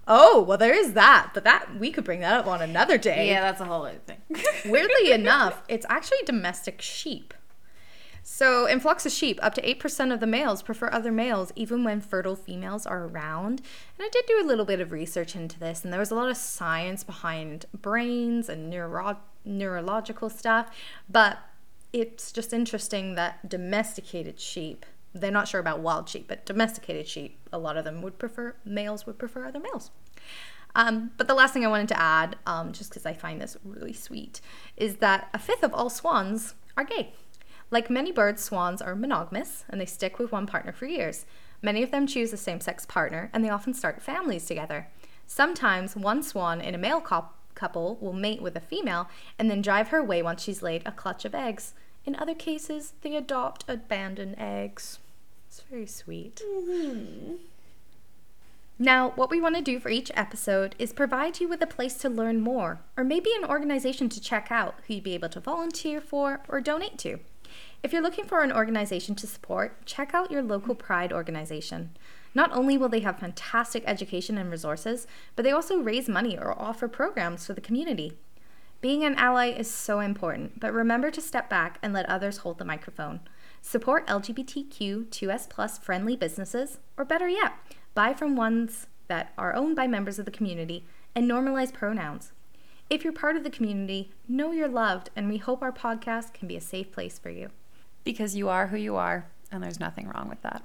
Oh, 0.07 0.43
well, 0.43 0.59
there 0.59 0.75
is 0.75 0.93
that, 0.93 1.31
but 1.33 1.45
that 1.45 1.79
we 1.79 1.91
could 1.91 2.05
bring 2.05 2.21
that 2.21 2.35
up 2.35 2.47
on 2.47 2.61
another 2.61 2.99
day. 2.99 3.29
Yeah, 3.29 3.41
that's 3.41 3.61
a 3.61 3.64
whole 3.64 3.87
other 3.87 4.00
thing. 4.07 4.19
Weirdly 4.71 5.12
enough, 5.12 5.62
it's 5.69 5.87
actually 5.88 6.19
domestic 6.26 6.83
sheep. 6.83 7.33
So, 8.26 8.67
in 8.67 8.81
flocks 8.81 9.05
of 9.05 9.12
sheep, 9.12 9.38
up 9.43 9.55
to 9.55 9.62
8% 9.62 10.12
of 10.12 10.19
the 10.21 10.26
males 10.26 10.62
prefer 10.62 10.88
other 10.91 11.12
males 11.12 11.53
even 11.57 11.85
when 11.85 12.00
fertile 12.00 12.37
females 12.37 12.87
are 12.87 13.05
around. 13.05 13.61
And 13.99 14.07
I 14.07 14.09
did 14.11 14.25
do 14.26 14.43
a 14.43 14.49
little 14.49 14.64
bit 14.64 14.81
of 14.81 14.93
research 14.93 15.37
into 15.37 15.59
this, 15.59 15.85
and 15.85 15.93
there 15.93 16.00
was 16.00 16.11
a 16.11 16.14
lot 16.14 16.31
of 16.31 16.37
science 16.38 17.05
behind 17.05 17.67
brains 17.75 18.49
and 18.49 18.71
neuro- 18.71 19.19
neurological 19.45 20.31
stuff. 20.31 20.75
But 21.09 21.38
it's 21.94 22.32
just 22.32 22.52
interesting 22.52 23.14
that 23.14 23.48
domesticated 23.48 24.40
sheep 24.40 24.84
they're 25.14 25.30
not 25.30 25.46
sure 25.46 25.60
about 25.60 25.80
wild 25.80 26.08
sheep, 26.08 26.26
but 26.26 26.44
domesticated 26.44 27.06
sheep, 27.06 27.38
a 27.52 27.59
lot 27.59 27.76
of 27.76 27.85
them 27.85 28.02
would 28.02 28.18
prefer, 28.18 28.57
males 28.64 29.07
would 29.07 29.18
prefer 29.18 29.46
other 29.46 29.61
males. 29.61 29.90
Um, 30.74 31.12
but 31.16 31.28
the 31.28 31.35
last 31.35 31.54
thing 31.54 31.64
I 31.64 31.68
wanted 31.68 31.88
to 31.88 32.00
add, 32.00 32.35
um, 32.46 32.72
just 32.72 32.90
because 32.90 33.07
I 33.07 33.14
find 33.14 33.40
this 33.40 33.57
really 33.64 33.92
sweet, 33.92 34.40
is 34.76 34.96
that 34.96 35.28
a 35.33 35.38
fifth 35.38 35.62
of 35.62 35.72
all 35.72 35.88
swans 35.88 36.54
are 36.76 36.83
gay. 36.83 37.12
Like 37.70 37.88
many 37.88 38.11
birds, 38.11 38.42
swans 38.42 38.83
are 38.83 38.96
monogamous 38.96 39.64
and 39.68 39.80
they 39.80 39.87
stick 39.87 40.18
with 40.18 40.33
one 40.33 40.48
partner 40.48 40.72
for 40.72 40.87
years. 40.87 41.26
Many 41.62 41.85
of 41.85 41.92
them 41.92 42.09
choose 42.09 42.33
a 42.33 42.37
same 42.37 42.61
sex 42.61 42.85
partner 42.85 43.30
and 43.33 43.44
they 43.44 43.50
often 43.50 43.72
start 43.72 44.02
families 44.02 44.46
together. 44.46 44.88
Sometimes 45.26 45.96
one 45.96 46.24
swan 46.24 46.61
in 46.61 46.74
a 46.74 46.78
male 46.78 47.00
couple 47.00 47.96
will 48.00 48.12
mate 48.12 48.42
with 48.42 48.57
a 48.57 48.61
female 48.61 49.09
and 49.38 49.48
then 49.48 49.62
drive 49.62 49.88
her 49.88 49.98
away 49.98 50.22
once 50.22 50.42
she's 50.42 50.61
laid 50.61 50.83
a 50.85 50.92
clutch 50.92 51.24
of 51.24 51.37
eggs. 51.37 51.72
In 52.07 52.14
other 52.17 52.35
cases, 52.35 52.93
they 53.03 53.17
adopt 53.17 53.64
abandoned 53.69 54.35
eggs. 54.38 54.99
It's 55.49 55.62
very 55.71 55.87
sweet. 55.87 56.43
Mm-hmm. 56.45 57.35
Now, 58.79 59.11
what 59.11 59.31
we 59.31 59.40
want 59.40 59.55
to 59.55 59.62
do 59.62 59.79
for 59.79 59.88
each 59.88 60.11
episode 60.14 60.75
is 60.81 60.93
provide 60.93 61.38
you 61.38 61.49
with 61.49 61.62
a 61.62 61.67
place 61.67 61.95
to 61.99 62.09
learn 62.09 62.40
more, 62.40 62.81
or 62.97 63.05
maybe 63.05 63.31
an 63.37 63.49
organization 63.49 64.09
to 64.09 64.21
check 64.21 64.49
out 64.51 64.75
who 64.87 64.95
you'd 64.95 65.05
be 65.05 65.14
able 65.14 65.29
to 65.29 65.40
volunteer 65.40 66.01
for 66.01 66.40
or 66.49 66.61
donate 66.61 66.99
to. 66.99 67.21
If 67.85 67.93
you're 67.93 68.03
looking 68.03 68.25
for 68.25 68.43
an 68.43 68.51
organization 68.51 69.14
to 69.17 69.29
support, 69.29 69.87
check 69.87 70.12
out 70.12 70.31
your 70.31 70.43
local 70.43 70.75
Pride 70.75 71.12
organization. 71.12 71.90
Not 72.35 72.51
only 72.53 72.77
will 72.77 72.88
they 72.88 73.01
have 73.01 73.21
fantastic 73.21 73.85
education 73.87 74.37
and 74.38 74.51
resources, 74.51 75.07
but 75.37 75.45
they 75.45 75.53
also 75.53 75.79
raise 75.79 76.09
money 76.09 76.37
or 76.37 76.61
offer 76.61 76.88
programs 76.88 77.47
for 77.47 77.53
the 77.53 77.61
community. 77.61 78.14
Being 78.85 79.03
an 79.03 79.14
ally 79.14 79.47
is 79.47 79.70
so 79.70 80.01
important, 80.01 80.61
but 80.61 80.75
remember 80.75 81.11
to 81.11 81.23
step 81.23 81.49
back 81.49 81.79
and 81.83 81.94
let 81.94 82.07
others 82.07 82.37
hold 82.37 82.59
the 82.59 82.66
microphone. 82.66 83.20
Support 83.62 84.07
LGBTQ 84.07 85.07
2S 85.07 85.49
plus 85.49 85.79
friendly 85.79 86.16
businesses, 86.16 86.81
or 86.99 87.07
better 87.07 87.27
yet, 87.27 87.55
buy 87.94 88.12
from 88.12 88.37
ones 88.37 88.88
that 89.09 89.33
are 89.38 89.55
owned 89.55 89.75
by 89.75 89.87
members 89.87 90.18
of 90.18 90.27
the 90.27 90.31
community 90.31 90.85
and 91.14 91.27
normalize 91.27 91.73
pronouns. 91.73 92.33
If 92.90 93.05
you're 93.05 93.14
part 93.14 93.37
of 93.37 93.42
the 93.42 93.49
community, 93.49 94.12
know 94.29 94.53
you're 94.53 94.68
loved, 94.68 95.09
and 95.16 95.31
we 95.31 95.38
hope 95.38 95.62
our 95.62 95.73
podcast 95.73 96.35
can 96.35 96.47
be 96.47 96.57
a 96.57 96.61
safe 96.61 96.92
place 96.92 97.18
for 97.18 97.31
you. 97.31 97.49
Because 98.05 98.37
you 98.37 98.51
are 98.51 98.66
who 98.66 98.77
you 98.77 98.97
are, 98.97 99.25
and 99.51 99.64
there's 99.64 99.81
nothing 99.81 100.09
wrong 100.09 100.29
with 100.29 100.42
that. 100.42 100.62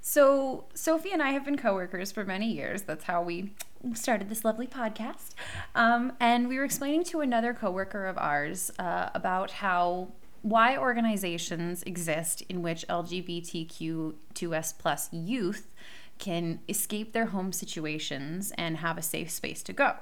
So, 0.00 0.64
Sophie 0.72 1.12
and 1.12 1.22
I 1.22 1.32
have 1.32 1.44
been 1.44 1.58
coworkers 1.58 2.12
for 2.12 2.24
many 2.24 2.50
years. 2.50 2.80
That's 2.80 3.04
how 3.04 3.20
we 3.20 3.52
started 3.94 4.28
this 4.28 4.44
lovely 4.44 4.66
podcast. 4.66 5.34
Um, 5.74 6.12
and 6.20 6.48
we 6.48 6.58
were 6.58 6.64
explaining 6.64 7.04
to 7.04 7.20
another 7.20 7.54
coworker 7.54 8.06
of 8.06 8.18
ours 8.18 8.70
uh, 8.78 9.10
about 9.14 9.50
how 9.50 10.08
why 10.42 10.76
organizations 10.76 11.82
exist 11.82 12.42
in 12.48 12.62
which 12.62 12.86
LGBTQ2S 12.88 14.78
plus 14.78 15.12
youth 15.12 15.68
can 16.18 16.60
escape 16.68 17.12
their 17.12 17.26
home 17.26 17.52
situations 17.52 18.52
and 18.56 18.78
have 18.78 18.98
a 18.98 19.02
safe 19.02 19.30
space 19.30 19.62
to 19.64 19.72
go. 19.72 19.96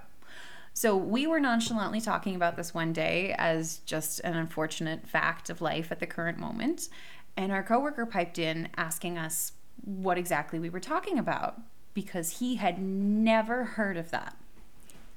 So 0.73 0.95
we 0.95 1.27
were 1.27 1.41
nonchalantly 1.41 2.03
talking 2.03 2.37
about 2.37 2.57
this 2.57 2.75
one 2.75 2.93
day 2.93 3.35
as 3.39 3.79
just 3.87 4.21
an 4.21 4.37
unfortunate 4.37 5.07
fact 5.09 5.49
of 5.49 5.63
life 5.63 5.91
at 5.91 6.01
the 6.01 6.07
current 6.07 6.39
moment. 6.39 6.91
And 7.35 7.51
our 7.51 7.63
coworker 7.63 8.05
piped 8.05 8.39
in 8.39 8.69
asking 8.77 9.17
us 9.17 9.53
what 9.85 10.19
exactly 10.19 10.59
we 10.59 10.69
were 10.69 10.81
talking 10.81 11.19
about 11.19 11.59
because 11.97 12.41
he 12.41 12.57
had 12.57 12.79
never 12.79 13.65
heard 13.65 13.97
of 13.97 14.11
that. 14.11 14.37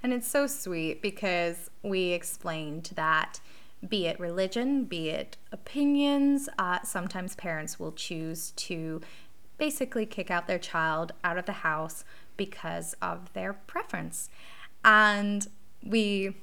And 0.02 0.14
it's 0.14 0.30
so 0.30 0.48
sweet 0.48 1.02
because 1.02 1.70
we 1.84 2.12
explained 2.12 2.92
that 2.96 3.42
be 3.88 4.08
it 4.08 4.18
religion, 4.18 4.86
be 4.86 5.10
it 5.10 5.36
opinions. 5.52 6.48
Uh, 6.58 6.80
sometimes 6.84 7.36
parents 7.36 7.82
will 7.82 7.92
choose 7.92 8.52
to 8.52 9.02
basically 9.58 10.06
kick 10.06 10.32
out 10.32 10.48
their 10.48 10.58
child 10.58 11.12
out 11.22 11.38
of 11.38 11.46
the 11.46 11.52
house 11.68 12.06
because 12.38 12.96
of 13.02 13.34
their 13.34 13.52
preference. 13.52 14.30
And 14.86 15.48
we 15.86 16.38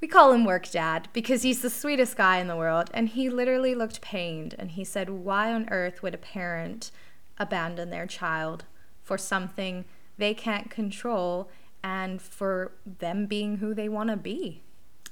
we 0.00 0.08
call 0.08 0.32
him 0.32 0.44
work 0.44 0.68
dad 0.68 1.08
because 1.12 1.42
he's 1.42 1.62
the 1.62 1.70
sweetest 1.70 2.16
guy 2.16 2.38
in 2.38 2.48
the 2.48 2.56
world 2.56 2.90
and 2.92 3.10
he 3.10 3.30
literally 3.30 3.76
looked 3.76 4.00
pained 4.00 4.56
and 4.58 4.72
he 4.72 4.82
said 4.82 5.10
why 5.10 5.52
on 5.52 5.68
earth 5.70 6.02
would 6.02 6.14
a 6.14 6.18
parent 6.18 6.90
abandon 7.38 7.90
their 7.90 8.06
child 8.06 8.64
for 9.10 9.18
something 9.18 9.84
they 10.18 10.32
can't 10.32 10.70
control 10.70 11.50
and 11.82 12.22
for 12.22 12.70
them 12.86 13.26
being 13.26 13.56
who 13.56 13.74
they 13.74 13.88
want 13.88 14.08
to 14.08 14.16
be 14.16 14.62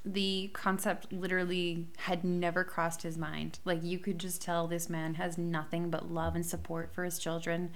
the 0.04 0.48
concept 0.52 1.12
literally 1.12 1.88
had 1.98 2.22
never 2.24 2.62
crossed 2.62 3.02
his 3.02 3.18
mind. 3.18 3.58
Like 3.64 3.82
you 3.82 3.98
could 3.98 4.20
just 4.20 4.40
tell 4.40 4.68
this 4.68 4.88
man 4.88 5.14
has 5.14 5.36
nothing 5.36 5.90
but 5.90 6.10
love 6.10 6.36
and 6.36 6.46
support 6.46 6.94
for 6.94 7.04
his 7.04 7.18
children, 7.18 7.72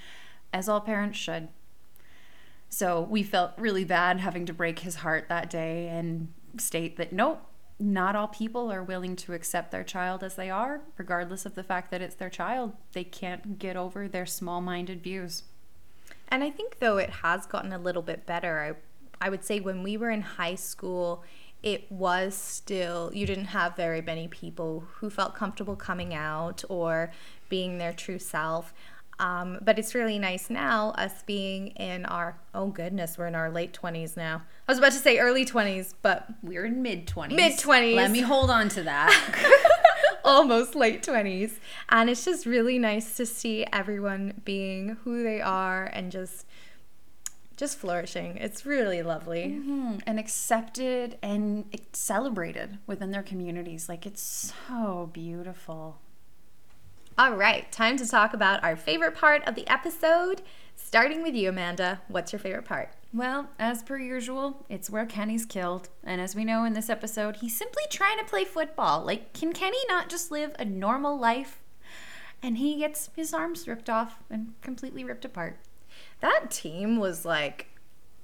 as 0.52 0.68
all 0.68 0.80
parents 0.80 1.18
should. 1.18 1.48
So 2.68 3.02
we 3.02 3.22
felt 3.22 3.52
really 3.58 3.84
bad 3.84 4.20
having 4.20 4.46
to 4.46 4.54
break 4.54 4.78
his 4.78 4.96
heart 4.96 5.28
that 5.28 5.50
day 5.50 5.88
and 5.88 6.32
state 6.56 6.96
that 6.96 7.12
nope, 7.12 7.42
not 7.78 8.16
all 8.16 8.28
people 8.28 8.72
are 8.72 8.84
willing 8.84 9.16
to 9.16 9.34
accept 9.34 9.72
their 9.72 9.84
child 9.84 10.22
as 10.22 10.36
they 10.36 10.48
are, 10.48 10.82
regardless 10.96 11.44
of 11.44 11.56
the 11.56 11.64
fact 11.64 11.90
that 11.90 12.00
it's 12.00 12.14
their 12.14 12.30
child. 12.30 12.72
They 12.92 13.04
can't 13.04 13.58
get 13.58 13.76
over 13.76 14.08
their 14.08 14.26
small 14.26 14.60
minded 14.60 15.02
views. 15.02 15.42
And 16.32 16.42
I 16.42 16.50
think 16.50 16.78
though 16.78 16.96
it 16.96 17.10
has 17.10 17.46
gotten 17.46 17.72
a 17.72 17.78
little 17.78 18.02
bit 18.02 18.26
better. 18.26 18.76
I 19.20 19.26
I 19.26 19.28
would 19.28 19.44
say 19.44 19.60
when 19.60 19.84
we 19.84 19.96
were 19.96 20.10
in 20.10 20.22
high 20.22 20.56
school, 20.56 21.22
it 21.62 21.92
was 21.92 22.34
still 22.34 23.12
you 23.14 23.26
didn't 23.26 23.44
have 23.46 23.76
very 23.76 24.00
many 24.00 24.26
people 24.26 24.84
who 24.94 25.10
felt 25.10 25.34
comfortable 25.34 25.76
coming 25.76 26.14
out 26.14 26.64
or 26.68 27.12
being 27.50 27.78
their 27.78 27.92
true 27.92 28.18
self. 28.18 28.72
Um, 29.20 29.58
but 29.62 29.78
it's 29.78 29.94
really 29.94 30.18
nice 30.18 30.50
now, 30.50 30.90
us 30.98 31.22
being 31.22 31.68
in 31.68 32.06
our, 32.06 32.36
oh 32.54 32.68
goodness, 32.68 33.16
we're 33.16 33.28
in 33.28 33.36
our 33.36 33.50
late 33.52 33.72
20s 33.72 34.16
now. 34.16 34.42
I 34.66 34.72
was 34.72 34.78
about 34.78 34.90
to 34.92 34.98
say 34.98 35.18
early 35.18 35.44
20s, 35.44 35.94
but 36.02 36.26
We're 36.42 36.64
in 36.64 36.82
mid 36.82 37.06
20s. 37.06 37.36
Mid-twenties. 37.36 37.94
Let 37.94 38.10
me 38.10 38.20
hold 38.20 38.50
on 38.50 38.68
to 38.70 38.82
that. 38.82 39.58
almost 40.24 40.74
late 40.74 41.02
20s. 41.02 41.52
And 41.88 42.08
it's 42.10 42.24
just 42.24 42.46
really 42.46 42.78
nice 42.78 43.16
to 43.16 43.26
see 43.26 43.64
everyone 43.72 44.40
being 44.44 44.98
who 45.04 45.22
they 45.22 45.40
are 45.40 45.84
and 45.86 46.10
just 46.12 46.46
just 47.56 47.78
flourishing. 47.78 48.36
It's 48.38 48.66
really 48.66 49.02
lovely. 49.02 49.44
Mhm. 49.64 50.00
and 50.06 50.18
accepted 50.18 51.16
and 51.22 51.64
celebrated 51.92 52.78
within 52.86 53.10
their 53.12 53.22
communities. 53.22 53.88
Like 53.88 54.04
it's 54.06 54.52
so 54.68 55.10
beautiful. 55.12 56.00
All 57.18 57.36
right, 57.36 57.70
time 57.70 57.98
to 57.98 58.08
talk 58.08 58.32
about 58.32 58.64
our 58.64 58.74
favorite 58.74 59.14
part 59.14 59.46
of 59.46 59.54
the 59.54 59.68
episode. 59.70 60.40
Starting 60.76 61.22
with 61.22 61.34
you, 61.34 61.50
Amanda. 61.50 62.00
What's 62.08 62.32
your 62.32 62.38
favorite 62.38 62.64
part? 62.64 62.88
Well, 63.12 63.50
as 63.58 63.82
per 63.82 63.98
usual, 63.98 64.64
it's 64.70 64.88
where 64.88 65.04
Kenny's 65.04 65.44
killed. 65.44 65.90
And 66.02 66.22
as 66.22 66.34
we 66.34 66.46
know 66.46 66.64
in 66.64 66.72
this 66.72 66.88
episode, 66.88 67.36
he's 67.36 67.54
simply 67.54 67.82
trying 67.90 68.16
to 68.16 68.24
play 68.24 68.46
football. 68.46 69.04
Like, 69.04 69.34
can 69.34 69.52
Kenny 69.52 69.76
not 69.88 70.08
just 70.08 70.30
live 70.30 70.56
a 70.58 70.64
normal 70.64 71.18
life? 71.18 71.60
And 72.42 72.56
he 72.56 72.78
gets 72.78 73.10
his 73.14 73.34
arms 73.34 73.68
ripped 73.68 73.90
off 73.90 74.22
and 74.30 74.54
completely 74.62 75.04
ripped 75.04 75.26
apart. 75.26 75.58
That 76.20 76.50
team 76.50 76.98
was 76.98 77.26
like, 77.26 77.66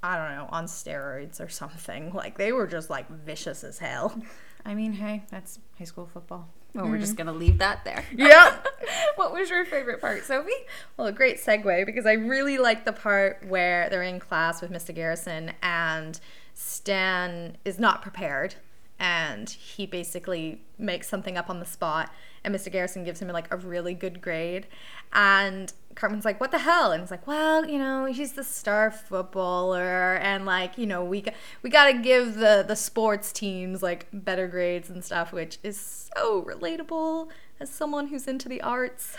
I 0.03 0.17
don't 0.17 0.35
know, 0.35 0.49
on 0.51 0.65
steroids 0.65 1.45
or 1.45 1.51
something. 1.51 2.11
Like 2.15 2.39
they 2.39 2.53
were 2.53 2.67
just 2.67 2.89
like 2.89 3.11
vicious 3.11 3.65
as 3.65 3.79
hell. 3.81 4.19
I 4.65 4.75
mean, 4.75 4.95
hey, 4.95 5.25
that's 5.31 5.59
high 5.79 5.85
school 5.85 6.07
football. 6.07 6.49
Well, 6.75 6.87
we're 6.87 6.99
just 6.99 7.17
mm-hmm. 7.17 7.27
going 7.27 7.39
to 7.39 7.45
leave 7.45 7.59
that 7.59 7.85
there. 7.85 8.05
Yep. 8.17 8.67
what 9.17 9.33
was 9.33 9.51
your 9.51 9.65
favorite 9.65 10.01
part, 10.01 10.25
Sophie? 10.25 10.51
Well, 10.97 11.07
a 11.07 11.13
great 11.13 11.39
segue 11.39 11.87
because 11.87 12.07
I 12.07 12.13
really 12.13 12.59
like 12.59 12.85
the 12.85 12.93
part 12.93 13.45
where 13.47 13.89
they're 13.91 14.03
in 14.03 14.21
class 14.21 14.61
with 14.61 14.71
Mr. 14.71 14.95
Garrison 14.95 15.53
and 15.63 16.21
Stan 16.55 17.57
is 17.65 17.79
not 17.79 18.03
prepared 18.03 18.57
and 18.99 19.49
he 19.51 19.87
basically 19.87 20.61
makes 20.77 21.09
something 21.09 21.37
up 21.37 21.49
on 21.49 21.61
the 21.61 21.67
spot 21.67 22.13
and 22.43 22.55
Mr. 22.55 22.71
Garrison 22.71 23.05
gives 23.05 23.21
him 23.21 23.29
like 23.29 23.53
a 23.53 23.57
really 23.57 23.95
good 23.95 24.21
grade 24.21 24.67
and 25.13 25.73
Cartman's 25.95 26.25
like 26.25 26.41
what 26.41 26.51
the 26.51 26.59
hell 26.59 26.93
and 26.93 27.03
he's 27.03 27.11
like 27.11 27.27
well 27.27 27.65
you 27.65 27.79
know 27.79 28.05
he's 28.07 28.33
the 28.33 28.45
star 28.45 28.91
footballer 28.91 30.17
and 30.17 30.47
like 30.47 30.79
you 30.79 30.87
know 30.87 31.05
we 31.05 31.25
we 31.63 31.71
got 31.71 31.87
to 31.87 31.93
give 31.93 32.35
the 32.37 32.65
the 32.67 32.77
sports 32.77 33.33
teams 33.33 33.83
like 33.83 34.07
better 34.13 34.47
grades 34.47 34.91
and 34.91 35.05
stuff 35.05 35.33
which 35.33 35.59
is 35.63 36.11
so 36.15 36.43
relatable 36.43 37.29
as 37.61 37.71
someone 37.71 38.09
who's 38.09 38.27
into 38.27 38.49
the 38.49 38.61
arts 38.61 39.17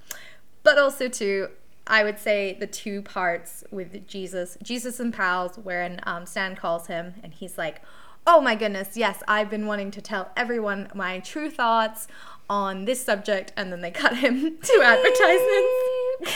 but 0.62 0.78
also 0.78 1.08
too 1.08 1.48
I 1.88 2.04
would 2.04 2.18
say 2.18 2.56
the 2.60 2.66
two 2.66 3.00
parts 3.00 3.64
with 3.70 4.06
Jesus, 4.06 4.58
Jesus 4.62 5.00
and 5.00 5.12
pals, 5.12 5.56
wherein 5.56 6.00
um, 6.02 6.26
Stan 6.26 6.54
calls 6.54 6.86
him 6.86 7.14
and 7.22 7.32
he's 7.32 7.56
like, 7.56 7.80
"Oh 8.26 8.42
my 8.42 8.54
goodness, 8.54 8.96
yes, 8.96 9.22
I've 9.26 9.48
been 9.48 9.66
wanting 9.66 9.90
to 9.92 10.02
tell 10.02 10.30
everyone 10.36 10.90
my 10.94 11.20
true 11.20 11.50
thoughts 11.50 12.06
on 12.48 12.84
this 12.84 13.02
subject," 13.02 13.54
and 13.56 13.72
then 13.72 13.80
they 13.80 13.90
cut 13.90 14.16
him 14.18 14.58
to 14.62 14.82
advertisements. 14.84 15.72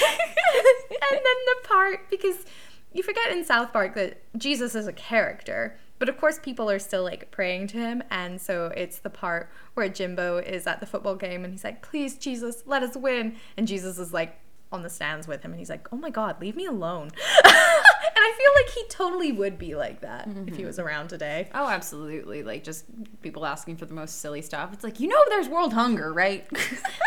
and 1.10 1.20
then 1.20 1.20
the 1.20 1.68
part 1.68 2.08
because 2.08 2.46
you 2.94 3.02
forget 3.02 3.30
in 3.30 3.44
South 3.44 3.74
Park 3.74 3.94
that 3.94 4.22
Jesus 4.38 4.74
is 4.74 4.86
a 4.86 4.92
character. 4.92 5.76
But 6.02 6.08
of 6.08 6.18
course, 6.18 6.40
people 6.40 6.68
are 6.68 6.80
still 6.80 7.04
like 7.04 7.30
praying 7.30 7.68
to 7.68 7.76
him. 7.76 8.02
And 8.10 8.40
so 8.40 8.72
it's 8.76 8.98
the 8.98 9.08
part 9.08 9.52
where 9.74 9.88
Jimbo 9.88 10.38
is 10.38 10.66
at 10.66 10.80
the 10.80 10.86
football 10.86 11.14
game 11.14 11.44
and 11.44 11.54
he's 11.54 11.62
like, 11.62 11.80
Please, 11.80 12.18
Jesus, 12.18 12.64
let 12.66 12.82
us 12.82 12.96
win. 12.96 13.36
And 13.56 13.68
Jesus 13.68 14.00
is 14.00 14.12
like, 14.12 14.40
on 14.72 14.82
the 14.82 14.90
stands 14.90 15.28
with 15.28 15.44
him 15.44 15.52
and 15.52 15.60
he's 15.60 15.70
like, 15.70 15.86
"Oh 15.92 15.96
my 15.96 16.10
god, 16.10 16.40
leave 16.40 16.56
me 16.56 16.64
alone." 16.64 17.10
and 17.44 17.52
I 17.54 18.32
feel 18.36 18.64
like 18.64 18.74
he 18.74 18.84
totally 18.88 19.30
would 19.30 19.58
be 19.58 19.76
like 19.76 20.00
that 20.00 20.26
if 20.26 20.34
he 20.34 20.40
mm-hmm. 20.40 20.66
was 20.66 20.78
around 20.78 21.08
today. 21.08 21.50
Oh, 21.54 21.68
absolutely. 21.68 22.42
Like 22.42 22.64
just 22.64 22.86
people 23.20 23.46
asking 23.46 23.76
for 23.76 23.84
the 23.84 23.94
most 23.94 24.20
silly 24.20 24.42
stuff. 24.42 24.72
It's 24.72 24.82
like, 24.82 24.98
you 24.98 25.06
know, 25.06 25.22
there's 25.28 25.48
world 25.48 25.72
hunger, 25.72 26.12
right? 26.12 26.46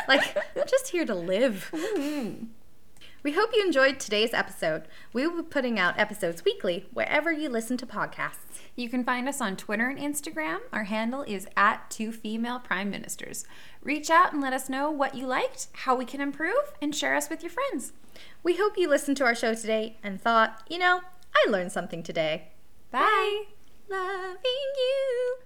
Like, 0.07 0.37
I'm 0.37 0.67
just 0.67 0.89
here 0.89 1.03
to 1.03 1.15
live. 1.15 1.71
Mm-hmm. 1.73 2.45
We 3.25 3.31
hope 3.31 3.49
you 3.55 3.65
enjoyed 3.65 3.99
today's 3.99 4.35
episode. 4.35 4.83
We 5.11 5.25
will 5.25 5.41
be 5.41 5.49
putting 5.49 5.79
out 5.79 5.97
episodes 5.97 6.45
weekly 6.45 6.85
wherever 6.93 7.31
you 7.31 7.49
listen 7.49 7.75
to 7.77 7.85
podcasts. 7.87 8.59
You 8.75 8.87
can 8.87 9.03
find 9.03 9.27
us 9.27 9.41
on 9.41 9.57
Twitter 9.57 9.87
and 9.89 9.97
Instagram. 9.97 10.59
Our 10.71 10.83
handle 10.83 11.23
is 11.23 11.47
at 11.57 11.89
two 11.89 12.11
female 12.11 12.59
prime 12.59 12.91
ministers. 12.91 13.43
Reach 13.81 14.11
out 14.11 14.31
and 14.31 14.43
let 14.43 14.53
us 14.53 14.69
know 14.69 14.91
what 14.91 15.15
you 15.15 15.25
liked, 15.25 15.69
how 15.73 15.95
we 15.95 16.05
can 16.05 16.21
improve, 16.21 16.75
and 16.79 16.95
share 16.95 17.15
us 17.15 17.27
with 17.27 17.41
your 17.41 17.49
friends. 17.49 17.93
We 18.43 18.57
hope 18.57 18.77
you 18.77 18.87
listened 18.87 19.17
to 19.17 19.25
our 19.25 19.33
show 19.33 19.55
today 19.55 19.97
and 20.03 20.21
thought, 20.21 20.61
you 20.69 20.77
know, 20.77 21.01
I 21.33 21.49
learned 21.49 21.71
something 21.71 22.03
today. 22.03 22.49
Bye. 22.91 23.45
Loving 23.89 24.37
you. 24.77 25.37